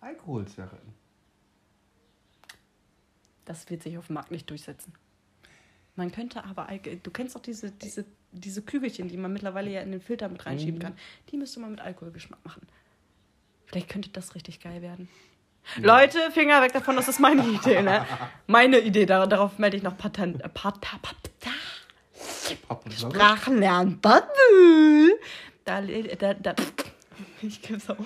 [0.00, 0.94] Alkoholzigaretten.
[3.48, 4.92] Das wird sich auf dem Markt nicht durchsetzen.
[5.96, 6.68] Man könnte aber,
[7.02, 10.44] du kennst doch diese, diese, diese Kügelchen, die man mittlerweile ja in den Filter mit
[10.44, 10.82] reinschieben Mhm.
[10.82, 10.98] kann.
[11.30, 12.60] Die müsste man mit Alkoholgeschmack machen.
[13.64, 15.08] Vielleicht könnte das richtig geil werden.
[15.78, 18.06] Leute, Finger weg davon, das ist meine Idee, ne?
[18.46, 20.42] Meine Idee, da, darauf melde ich noch Patent.
[20.42, 20.78] Äh, Pat,
[22.90, 24.00] Sprachenlernen.
[25.64, 26.54] Da, da, da.
[27.42, 27.96] Ich geb's auf.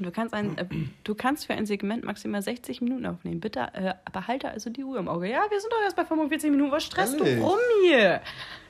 [0.00, 0.66] Du kannst, ein, äh,
[1.02, 3.40] du kannst für ein Segment maximal 60 Minuten aufnehmen.
[3.40, 5.28] Bitte äh, behalte also die Uhr im Auge.
[5.28, 6.70] Ja, wir sind doch erst bei 45 Minuten.
[6.70, 7.36] Was stresst Ehrlich?
[7.38, 8.20] du rum hier?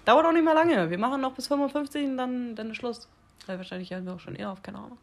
[0.05, 0.91] Dauert auch nicht mal lange.
[0.91, 3.09] Wir machen noch bis 55 und dann, dann ist Schluss.
[3.47, 4.99] Weil wahrscheinlich hören wir auch schon eher auf, keine Ahnung.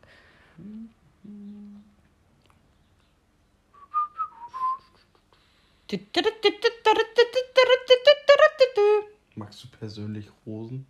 [9.35, 10.87] Magst du persönlich Rosen?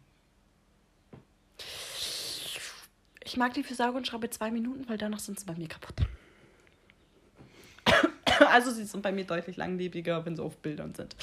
[3.26, 5.68] Ich mag die für sage und schreibe zwei Minuten, weil danach sind sie bei mir
[5.68, 5.96] kaputt.
[8.50, 11.16] Also sie sind bei mir deutlich langlebiger, wenn sie auf Bildern sind.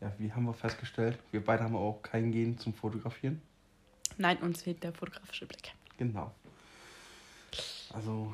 [0.00, 1.18] Ja, wie haben wir festgestellt?
[1.32, 3.42] Wir beide haben auch kein Gen zum Fotografieren.
[4.16, 5.72] Nein, uns fehlt der fotografische Blick.
[5.98, 6.32] Genau.
[7.92, 8.32] Also,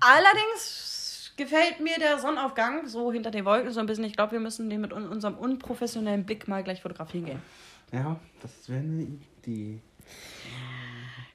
[0.00, 4.04] Allerdings gefällt mir der Sonnenaufgang so hinter den Wolken so ein bisschen.
[4.04, 7.42] Ich glaube, wir müssen den mit un unserem unprofessionellen Blick mal gleich fotografieren gehen.
[7.92, 9.80] Ja, das wäre eine Idee.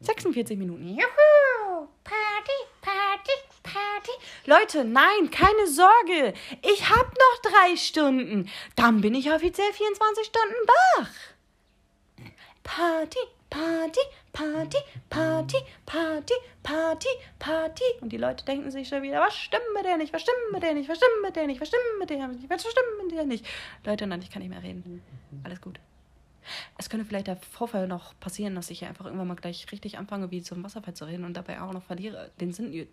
[0.02, 0.88] 46 Minuten.
[0.88, 1.88] Juhu!
[2.04, 3.32] Party, Party,
[3.64, 4.12] Party.
[4.46, 6.34] Leute, nein, keine Sorge.
[6.62, 8.50] Ich hab noch drei Stunden.
[8.76, 11.10] Dann bin ich offiziell 24 Stunden wach.
[12.64, 13.20] Party,
[13.50, 14.00] Party,
[14.32, 14.78] Party,
[15.10, 16.34] Party, Party,
[16.64, 17.84] Party, Party.
[18.02, 20.64] Und die Leute denken sich schon wieder, was stimmt mit der nicht, was stimmt mit
[20.64, 23.12] der nicht, was stimmt mit der nicht, was stimmt mit der nicht, was stimmt mit
[23.12, 23.46] der nicht.
[23.86, 25.04] Leute, nein, ich kann nicht mehr reden.
[25.44, 25.80] Alles gut.
[26.78, 29.98] Es könnte vielleicht der Vorfall noch passieren, dass ich hier einfach irgendwann mal gleich richtig
[29.98, 32.32] anfange, wie zum Wasserfall zu reden und dabei auch noch verliere.
[32.40, 32.88] Den Sinn.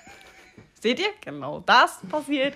[0.80, 1.10] Seht ihr?
[1.22, 2.54] Genau das passiert.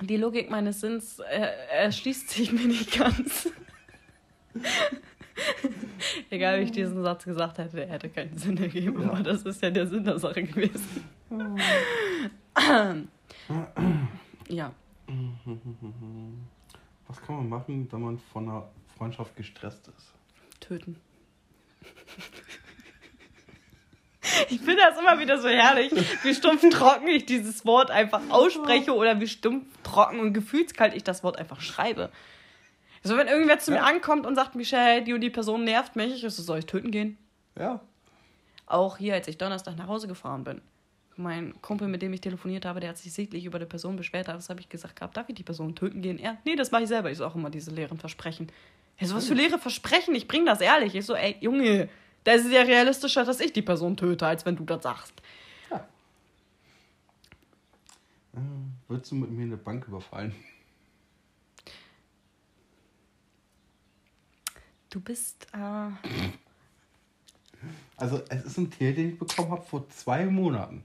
[0.00, 3.48] Die Logik meines Sinns äh, erschließt sich mir nicht ganz.
[6.30, 9.08] Egal, wie ich diesen Satz gesagt hätte, er hätte keinen Sinn ergeben, Ja.
[9.10, 11.04] aber das ist ja der Sinn der Sache gewesen.
[14.48, 14.72] ja.
[17.08, 20.12] Was kann man machen, wenn man von einer Freundschaft gestresst ist?
[20.60, 20.96] Töten.
[24.50, 25.92] Ich finde das immer wieder so herrlich,
[26.24, 31.04] wie stumpf trocken ich dieses Wort einfach ausspreche oder wie stumpf trocken und gefühlskalt ich
[31.04, 32.10] das Wort einfach schreibe.
[33.04, 33.84] Also wenn irgendwer zu mir Ja.
[33.84, 36.90] ankommt und sagt, Michelle, die und die Person nervt mich, ist es, soll ich töten
[36.90, 37.16] gehen?
[37.56, 37.80] Ja.
[38.66, 40.60] Auch hier, als ich Donnerstag nach Hause gefahren bin.
[41.18, 44.28] Mein Kumpel, mit dem ich telefoniert habe, der hat sich sichtlich über die Person beschwert.
[44.28, 46.18] Das habe ich gesagt gehabt, darf ich die Person töten gehen?
[46.18, 47.10] Er, nee, das mache ich selber.
[47.10, 48.48] Ich so auch immer diese leeren Versprechen.
[48.98, 50.14] Ja, so was für leere Versprechen?
[50.14, 50.94] Ich bring das ehrlich.
[50.94, 51.88] Ich so, ey, Junge,
[52.24, 55.14] das ist ja realistischer, dass ich die Person töte, als wenn du das sagst.
[55.70, 55.78] Äh,
[58.88, 60.34] würdest du mit mir eine Bank überfallen?
[64.90, 65.88] Du bist, äh,
[67.96, 70.84] Also, es ist ein Tier, den ich bekommen habe vor zwei Monaten.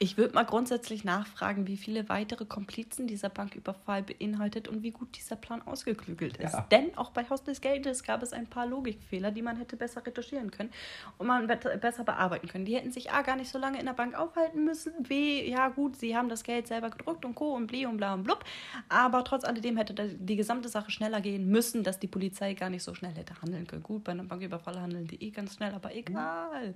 [0.00, 5.16] Ich würde mal grundsätzlich nachfragen, wie viele weitere Komplizen dieser Banküberfall beinhaltet und wie gut
[5.16, 6.52] dieser Plan ausgeklügelt ist.
[6.52, 6.66] Ja.
[6.70, 10.06] Denn auch bei Haus des Geldes gab es ein paar Logikfehler, die man hätte besser
[10.06, 10.70] retuschieren können
[11.18, 12.64] und man besser bearbeiten können.
[12.64, 14.92] Die hätten sich A gar nicht so lange in der Bank aufhalten müssen.
[15.02, 17.54] B, ja gut, sie haben das Geld selber gedruckt und Co.
[17.54, 18.44] und bli und bla und blub.
[18.88, 22.84] Aber trotz alledem hätte die gesamte Sache schneller gehen müssen, dass die Polizei gar nicht
[22.84, 23.82] so schnell hätte handeln können.
[23.82, 26.74] Gut, bei einem Banküberfall handeln die eh ganz schnell, aber egal.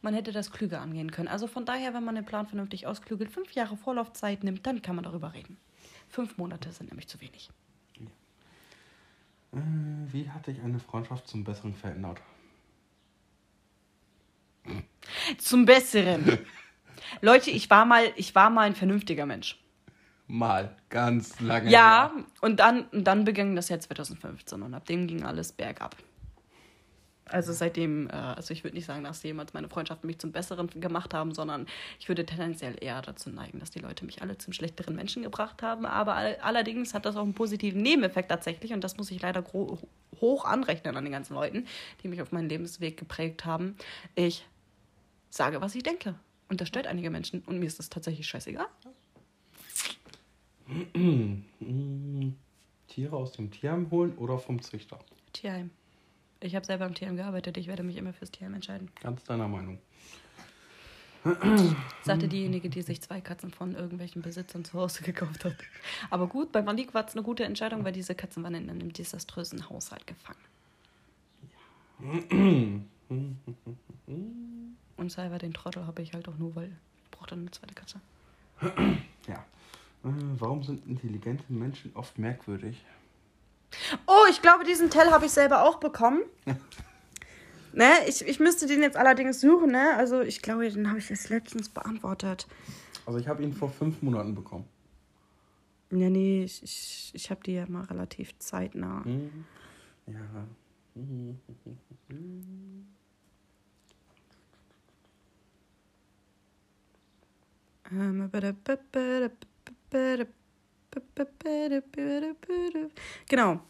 [0.00, 1.28] Man hätte das klüger angehen können.
[1.28, 4.94] Also von daher, wenn man den Plan vernünftig ausklügelt, fünf Jahre Vorlaufzeit nimmt, dann kann
[4.94, 5.56] man darüber reden.
[6.08, 7.50] Fünf Monate sind nämlich zu wenig.
[9.52, 9.58] Äh,
[10.12, 12.20] wie hat dich eine Freundschaft zum Besseren verändert?
[15.38, 16.38] Zum Besseren.
[17.20, 19.58] Leute, ich war mal, ich war mal ein vernünftiger Mensch.
[20.26, 21.70] Mal, ganz lange.
[21.70, 22.24] Ja, her.
[22.42, 25.96] und dann, und dann begann das Jahr 2015 und ab dem ging alles bergab.
[27.28, 30.68] Also seitdem, äh, also ich würde nicht sagen, dass jemals meine Freundschaften mich zum Besseren
[30.80, 31.66] gemacht haben, sondern
[31.98, 35.62] ich würde tendenziell eher dazu neigen, dass die Leute mich alle zum schlechteren Menschen gebracht
[35.62, 35.86] haben.
[35.86, 39.44] Aber all, allerdings hat das auch einen positiven Nebeneffekt tatsächlich und das muss ich leider
[39.52, 41.66] hoch anrechnen an den ganzen Leuten,
[42.02, 43.76] die mich auf meinen Lebensweg geprägt haben.
[44.14, 44.44] Ich
[45.30, 46.14] sage, was ich denke.
[46.48, 48.66] Und das stört einige Menschen und mir ist das tatsächlich scheißegal.
[52.88, 54.98] Tiere aus dem Tierheim holen oder vom Züchter?
[55.32, 55.70] Tierheim.
[56.40, 57.56] Ich habe selber im Tierheim gearbeitet.
[57.56, 58.90] Ich werde mich immer fürs Tierheim entscheiden.
[59.00, 59.78] Ganz deiner Meinung.
[62.04, 65.56] Sagte diejenige, die sich zwei Katzen von irgendwelchen Besitzern zu Hause gekauft hat.
[66.10, 68.92] Aber gut, bei Malik war es eine gute Entscheidung, weil diese Katzen waren in einem
[68.92, 70.38] desaströsen Haushalt gefangen.
[74.96, 76.70] Und selber den Trottel habe ich halt auch nur, weil
[77.02, 78.00] ich braucht dann eine zweite Katze.
[79.26, 79.44] Ja.
[80.02, 82.84] Warum sind intelligente Menschen oft merkwürdig?
[84.06, 86.22] Oh, ich glaube, diesen Tell habe ich selber auch bekommen.
[87.72, 89.94] ne, ich, ich müsste den jetzt allerdings suchen, ne?
[89.96, 92.46] Also ich glaube, den habe ich erst letztens beantwortet.
[93.06, 94.64] Also ich habe ihn vor fünf Monaten bekommen.
[95.90, 99.02] Ja, nee, ich, ich, ich habe die ja mal relativ zeitnah.
[99.04, 99.44] Mhm.
[100.06, 100.46] Ja.
[100.96, 101.38] Ähm,
[113.28, 113.60] Genau.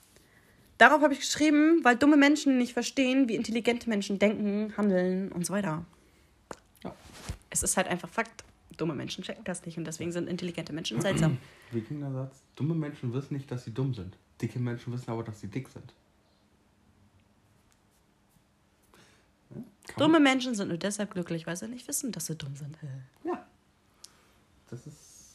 [0.78, 5.44] Darauf habe ich geschrieben, weil dumme Menschen nicht verstehen, wie intelligente Menschen denken, handeln und
[5.44, 5.84] so weiter.
[6.84, 6.94] Ja.
[7.50, 8.44] Es ist halt einfach Fakt.
[8.76, 11.38] Dumme Menschen checken das nicht und deswegen sind intelligente Menschen seltsam.
[11.72, 12.44] Wie ging der Satz?
[12.54, 14.16] Dumme Menschen wissen nicht, dass sie dumm sind.
[14.40, 15.92] Dicke Menschen wissen aber, dass sie dick sind.
[19.50, 19.62] Ja,
[19.96, 22.78] Dumme Menschen sind nur deshalb glücklich, weil sie nicht wissen, dass sie dumm sind.
[23.24, 23.44] Ja.
[24.70, 25.32] Das ist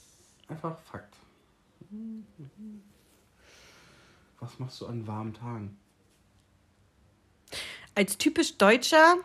[0.48, 1.18] einfach Fakt.
[4.40, 5.78] Was machst du an warmen Tagen?
[7.96, 9.18] Als typisch Deutscher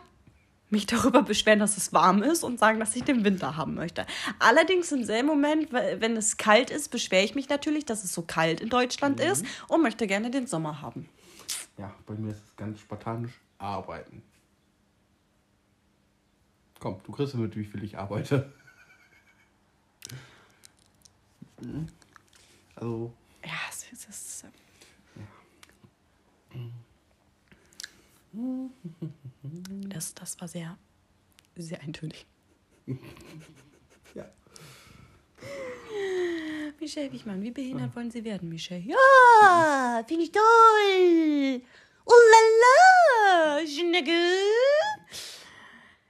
[0.69, 4.05] mich darüber beschweren, dass es warm ist und sagen, dass ich den Winter haben möchte.
[4.37, 8.21] Allerdings im selben Moment, wenn es kalt ist, beschwere ich mich natürlich, dass es so
[8.21, 11.09] kalt in Deutschland ist und möchte gerne den Sommer haben.
[11.77, 14.21] Ja, bei mir ist es ganz spartanisch arbeiten.
[16.79, 18.53] Komm, du kriegst mit, wie viel ich arbeite.
[22.79, 23.13] Also,
[23.43, 24.09] Ja, es ist.
[24.09, 24.45] Es ist
[29.89, 30.77] das, das war sehr,
[31.55, 32.25] sehr eintönig.
[34.15, 34.25] ja.
[36.79, 38.81] Michelle Wichmann, wie behindert wollen Sie werden, Michelle?
[38.81, 41.61] Ja, finde ich toll.
[42.05, 44.11] Oh la la, Schnecke.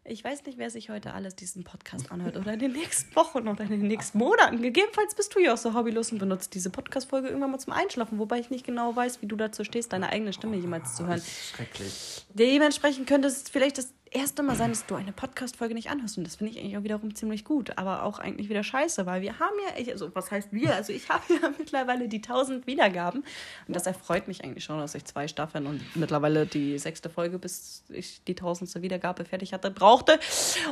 [0.10, 3.48] Ich weiß nicht, wer sich heute alles diesen Podcast anhört oder in den nächsten Wochen
[3.48, 4.60] oder in den nächsten Monaten.
[4.60, 8.18] Gegebenenfalls bist du ja auch so hobbylos und benutzt diese Podcast-Folge irgendwann mal zum Einschlafen,
[8.18, 11.22] wobei ich nicht genau weiß, wie du dazu stehst, deine eigene Stimme jemals zu hören.
[11.22, 12.26] Schrecklich.
[12.34, 16.18] Dementsprechend könnte es vielleicht das erste Mal sein, dass du eine Podcast-Folge nicht anhörst.
[16.18, 17.78] Und das finde ich eigentlich auch wiederum ziemlich gut.
[17.78, 20.74] Aber auch eigentlich wieder scheiße, weil wir haben ja, ich- also was heißt wir?
[20.76, 23.24] Also ich habe ja mittlerweile die 1000 Wiedergaben.
[23.68, 27.40] Und das erfreut mich eigentlich schon, dass ich zwei Staffeln und mittlerweile die sechste Folge,
[27.40, 30.20] bis ich die tausendste Wiedergabe fertig hatte, brauchte,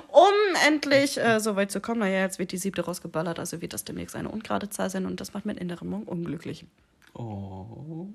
[0.09, 1.99] um endlich äh, so weit zu kommen.
[1.99, 5.05] Naja, jetzt wird die siebte rausgeballert, also wird das demnächst eine ungerade Zahl sein.
[5.05, 6.65] Und das macht meinen inneren Morgen unglücklich.
[7.13, 8.07] Oh.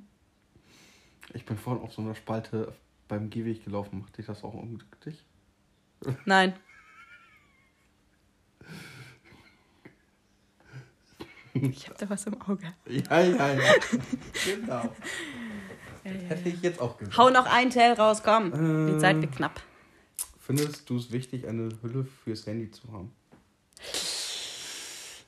[1.34, 2.72] Ich bin vorhin auf so einer Spalte
[3.08, 4.00] beim Gehweg gelaufen.
[4.00, 5.24] Macht dich das auch unglücklich?
[6.24, 6.54] Nein.
[11.54, 12.72] Ich habe da was im Auge.
[12.86, 13.72] Ja, ja, ja.
[14.44, 14.94] genau.
[16.04, 17.16] Ja, ja, Hätte ich jetzt auch gesagt.
[17.18, 18.50] Hau noch ein Teil raus, komm.
[18.52, 19.00] Die Ähm.
[19.00, 19.60] Zeit wird knapp.
[20.40, 23.12] Findest du es wichtig, eine Hülle fürs Handy zu haben?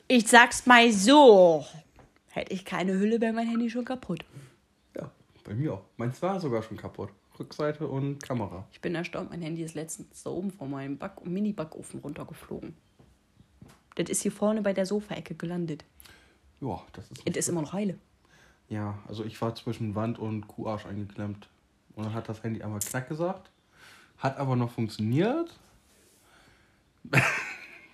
[0.09, 1.65] Ich sag's mal so.
[2.31, 4.25] Hätte ich keine Hülle, wäre mein Handy schon kaputt.
[4.97, 5.11] Ja,
[5.45, 5.85] bei mir auch.
[5.97, 7.11] Meins war sogar schon kaputt.
[7.39, 8.67] Rückseite und Kamera.
[8.73, 12.77] Ich bin erstaunt, mein Handy ist letztens da oben von meinem Back Mini-Backofen runtergeflogen.
[13.97, 15.85] Das ist hier vorne bei der Sofaecke gelandet.
[16.61, 17.23] Ja, das ist.
[17.25, 17.99] Es ist immer noch heile.
[18.69, 21.49] Ja, also ich war zwischen Wand und Kuharsch eingeklemmt.
[21.95, 23.51] Und dann hat das Handy einmal knack gesagt.
[24.19, 25.59] Hat aber noch funktioniert.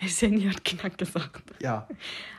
[0.03, 1.43] Das Handy hat Knack gesagt.
[1.61, 1.87] Ja.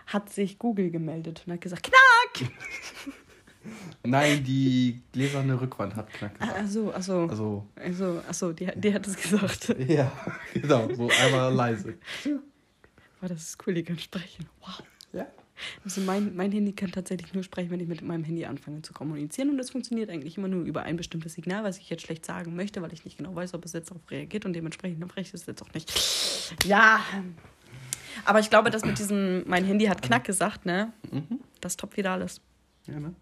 [0.07, 2.51] Hat sich Google gemeldet und hat gesagt, Knack!
[4.03, 6.57] Nein, die gläserne Rückwand hat knack gesagt.
[6.57, 7.27] Achso, achso.
[7.27, 9.75] Also, Also, achso, die, die hat es gesagt.
[9.87, 10.11] ja,
[10.53, 11.95] genau, so einmal leise.
[13.19, 14.47] Boah, das ist cool, die kann sprechen.
[14.61, 14.81] Wow.
[15.13, 15.27] Ja.
[15.85, 18.93] Also mein, mein Handy kann tatsächlich nur sprechen, wenn ich mit meinem Handy anfange zu
[18.93, 19.49] kommunizieren.
[19.49, 22.55] Und das funktioniert eigentlich immer nur über ein bestimmtes Signal, was ich jetzt schlecht sagen
[22.55, 25.33] möchte, weil ich nicht genau weiß, ob es jetzt darauf reagiert und dementsprechend spreche ich
[25.41, 25.91] es jetzt auch nicht.
[26.65, 27.01] Ja.
[28.25, 30.91] Aber ich glaube, dass mit diesem, mein Handy hat Knack gesagt, ne?
[31.11, 31.39] Mhm.
[31.59, 32.41] Das toppt wieder alles.
[32.87, 33.13] Ja, ne?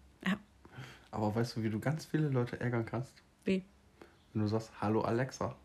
[1.10, 3.12] Aber weißt du, wie du ganz viele Leute ärgern kannst?
[3.44, 3.64] Wie?
[4.32, 5.56] Wenn du sagst, hallo Alexa.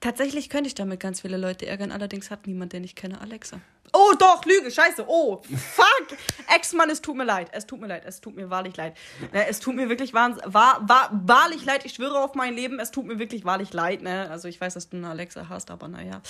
[0.00, 3.60] Tatsächlich könnte ich damit ganz viele Leute ärgern, allerdings hat niemand, den ich kenne, Alexa.
[3.92, 6.18] Oh doch, Lüge, scheiße, oh, fuck.
[6.54, 8.96] Ex-Mann, es tut mir leid, es tut mir leid, es tut mir wahrlich leid.
[9.32, 12.78] Ne, es tut mir wirklich wahns wahr, wahr, wahrlich leid, ich schwöre auf mein Leben,
[12.78, 14.02] es tut mir wirklich wahrlich leid.
[14.02, 14.30] Ne?
[14.30, 16.20] Also ich weiß, dass du eine Alexa hast, aber naja.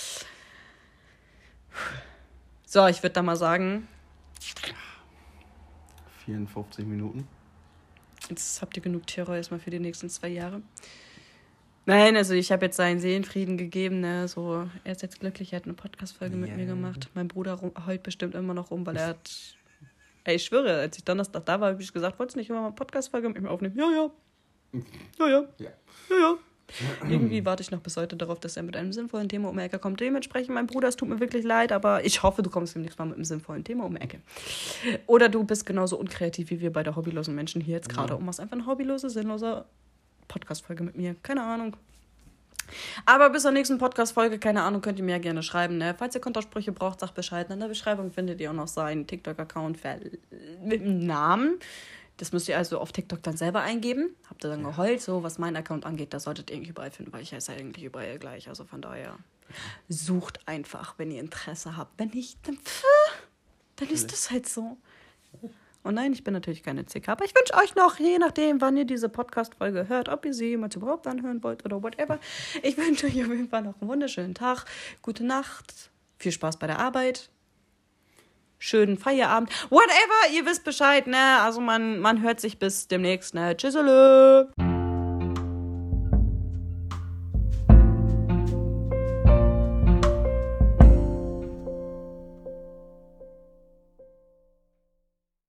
[2.65, 3.87] So, ich würde da mal sagen,
[6.25, 7.27] 54 Minuten.
[8.29, 10.61] Jetzt habt ihr genug Terror erstmal für die nächsten zwei Jahre.
[11.85, 14.27] Nein, also ich habe jetzt seinen Seelenfrieden gegeben, ne?
[14.27, 16.55] So, er ist jetzt glücklich, er hat eine Podcast-Folge mit Ja.
[16.55, 17.09] mir gemacht.
[17.15, 19.55] Mein Bruder ru- heult bestimmt immer noch rum, weil er hat.
[20.25, 22.59] Ey, ich schwöre, als ich Donnerstag da war, habe ich gesagt, wolltest du nicht immer
[22.61, 23.75] mal eine Podcast-Folge mit mir aufnehmen?
[23.77, 24.11] Ja, ja.
[25.19, 25.47] Ja, ja.
[25.57, 25.69] Ja.
[26.09, 26.37] Ja, ja.
[27.09, 29.63] Irgendwie warte ich noch bis heute darauf, dass er mit einem sinnvollen Thema um die
[29.63, 29.99] Ecke kommt.
[29.99, 33.05] Dementsprechend, mein Bruder, es tut mir wirklich leid, aber ich hoffe, du kommst demnächst mal
[33.05, 34.19] mit einem sinnvollen Thema um die Ecke.
[35.07, 38.25] Oder du bist genauso unkreativ wie wir bei der hobbylosen Menschen hier jetzt gerade und
[38.25, 39.65] machst einfach eine hobbylose, sinnlose
[40.27, 41.15] Podcast-Folge mit mir.
[41.23, 41.75] Keine Ahnung.
[43.05, 45.77] Aber bis zur nächsten Podcast-Folge, keine Ahnung, könnt ihr mir ja gerne schreiben.
[45.77, 45.95] Ne?
[45.97, 47.49] Falls ihr Kontersprüche braucht, sagt Bescheid.
[47.49, 49.79] In der Beschreibung findet ihr auch noch seinen TikTok-Account
[50.63, 51.59] mit dem Namen.
[52.19, 54.13] Das müsst ihr also auf TikTok dann selber eingeben.
[54.29, 57.13] Habt ihr dann geheult, so was mein Account angeht, das solltet ihr irgendwie überall finden,
[57.13, 58.49] weil ich heiße eigentlich überall gleich.
[58.49, 59.17] Also von daher
[59.87, 61.97] sucht einfach, wenn ihr Interesse habt.
[61.97, 62.83] Wenn nicht, dann, pff,
[63.77, 64.77] dann ist das halt so.
[65.81, 68.75] Und nein, ich bin natürlich keine CK, aber ich wünsche euch noch, je nachdem, wann
[68.75, 72.19] ihr diese Podcast-Folge hört, ob ihr sie jemals überhaupt anhören wollt oder whatever,
[72.63, 74.65] ich wünsche euch auf jeden Fall noch einen wunderschönen Tag,
[75.01, 77.29] gute Nacht, viel Spaß bei der Arbeit,
[78.59, 81.41] schönen Feierabend, whatever, ihr wisst Bescheid, ne?
[81.41, 83.57] Also man, man hört sich bis demnächst, ne?
[83.57, 84.51] Tschüssele!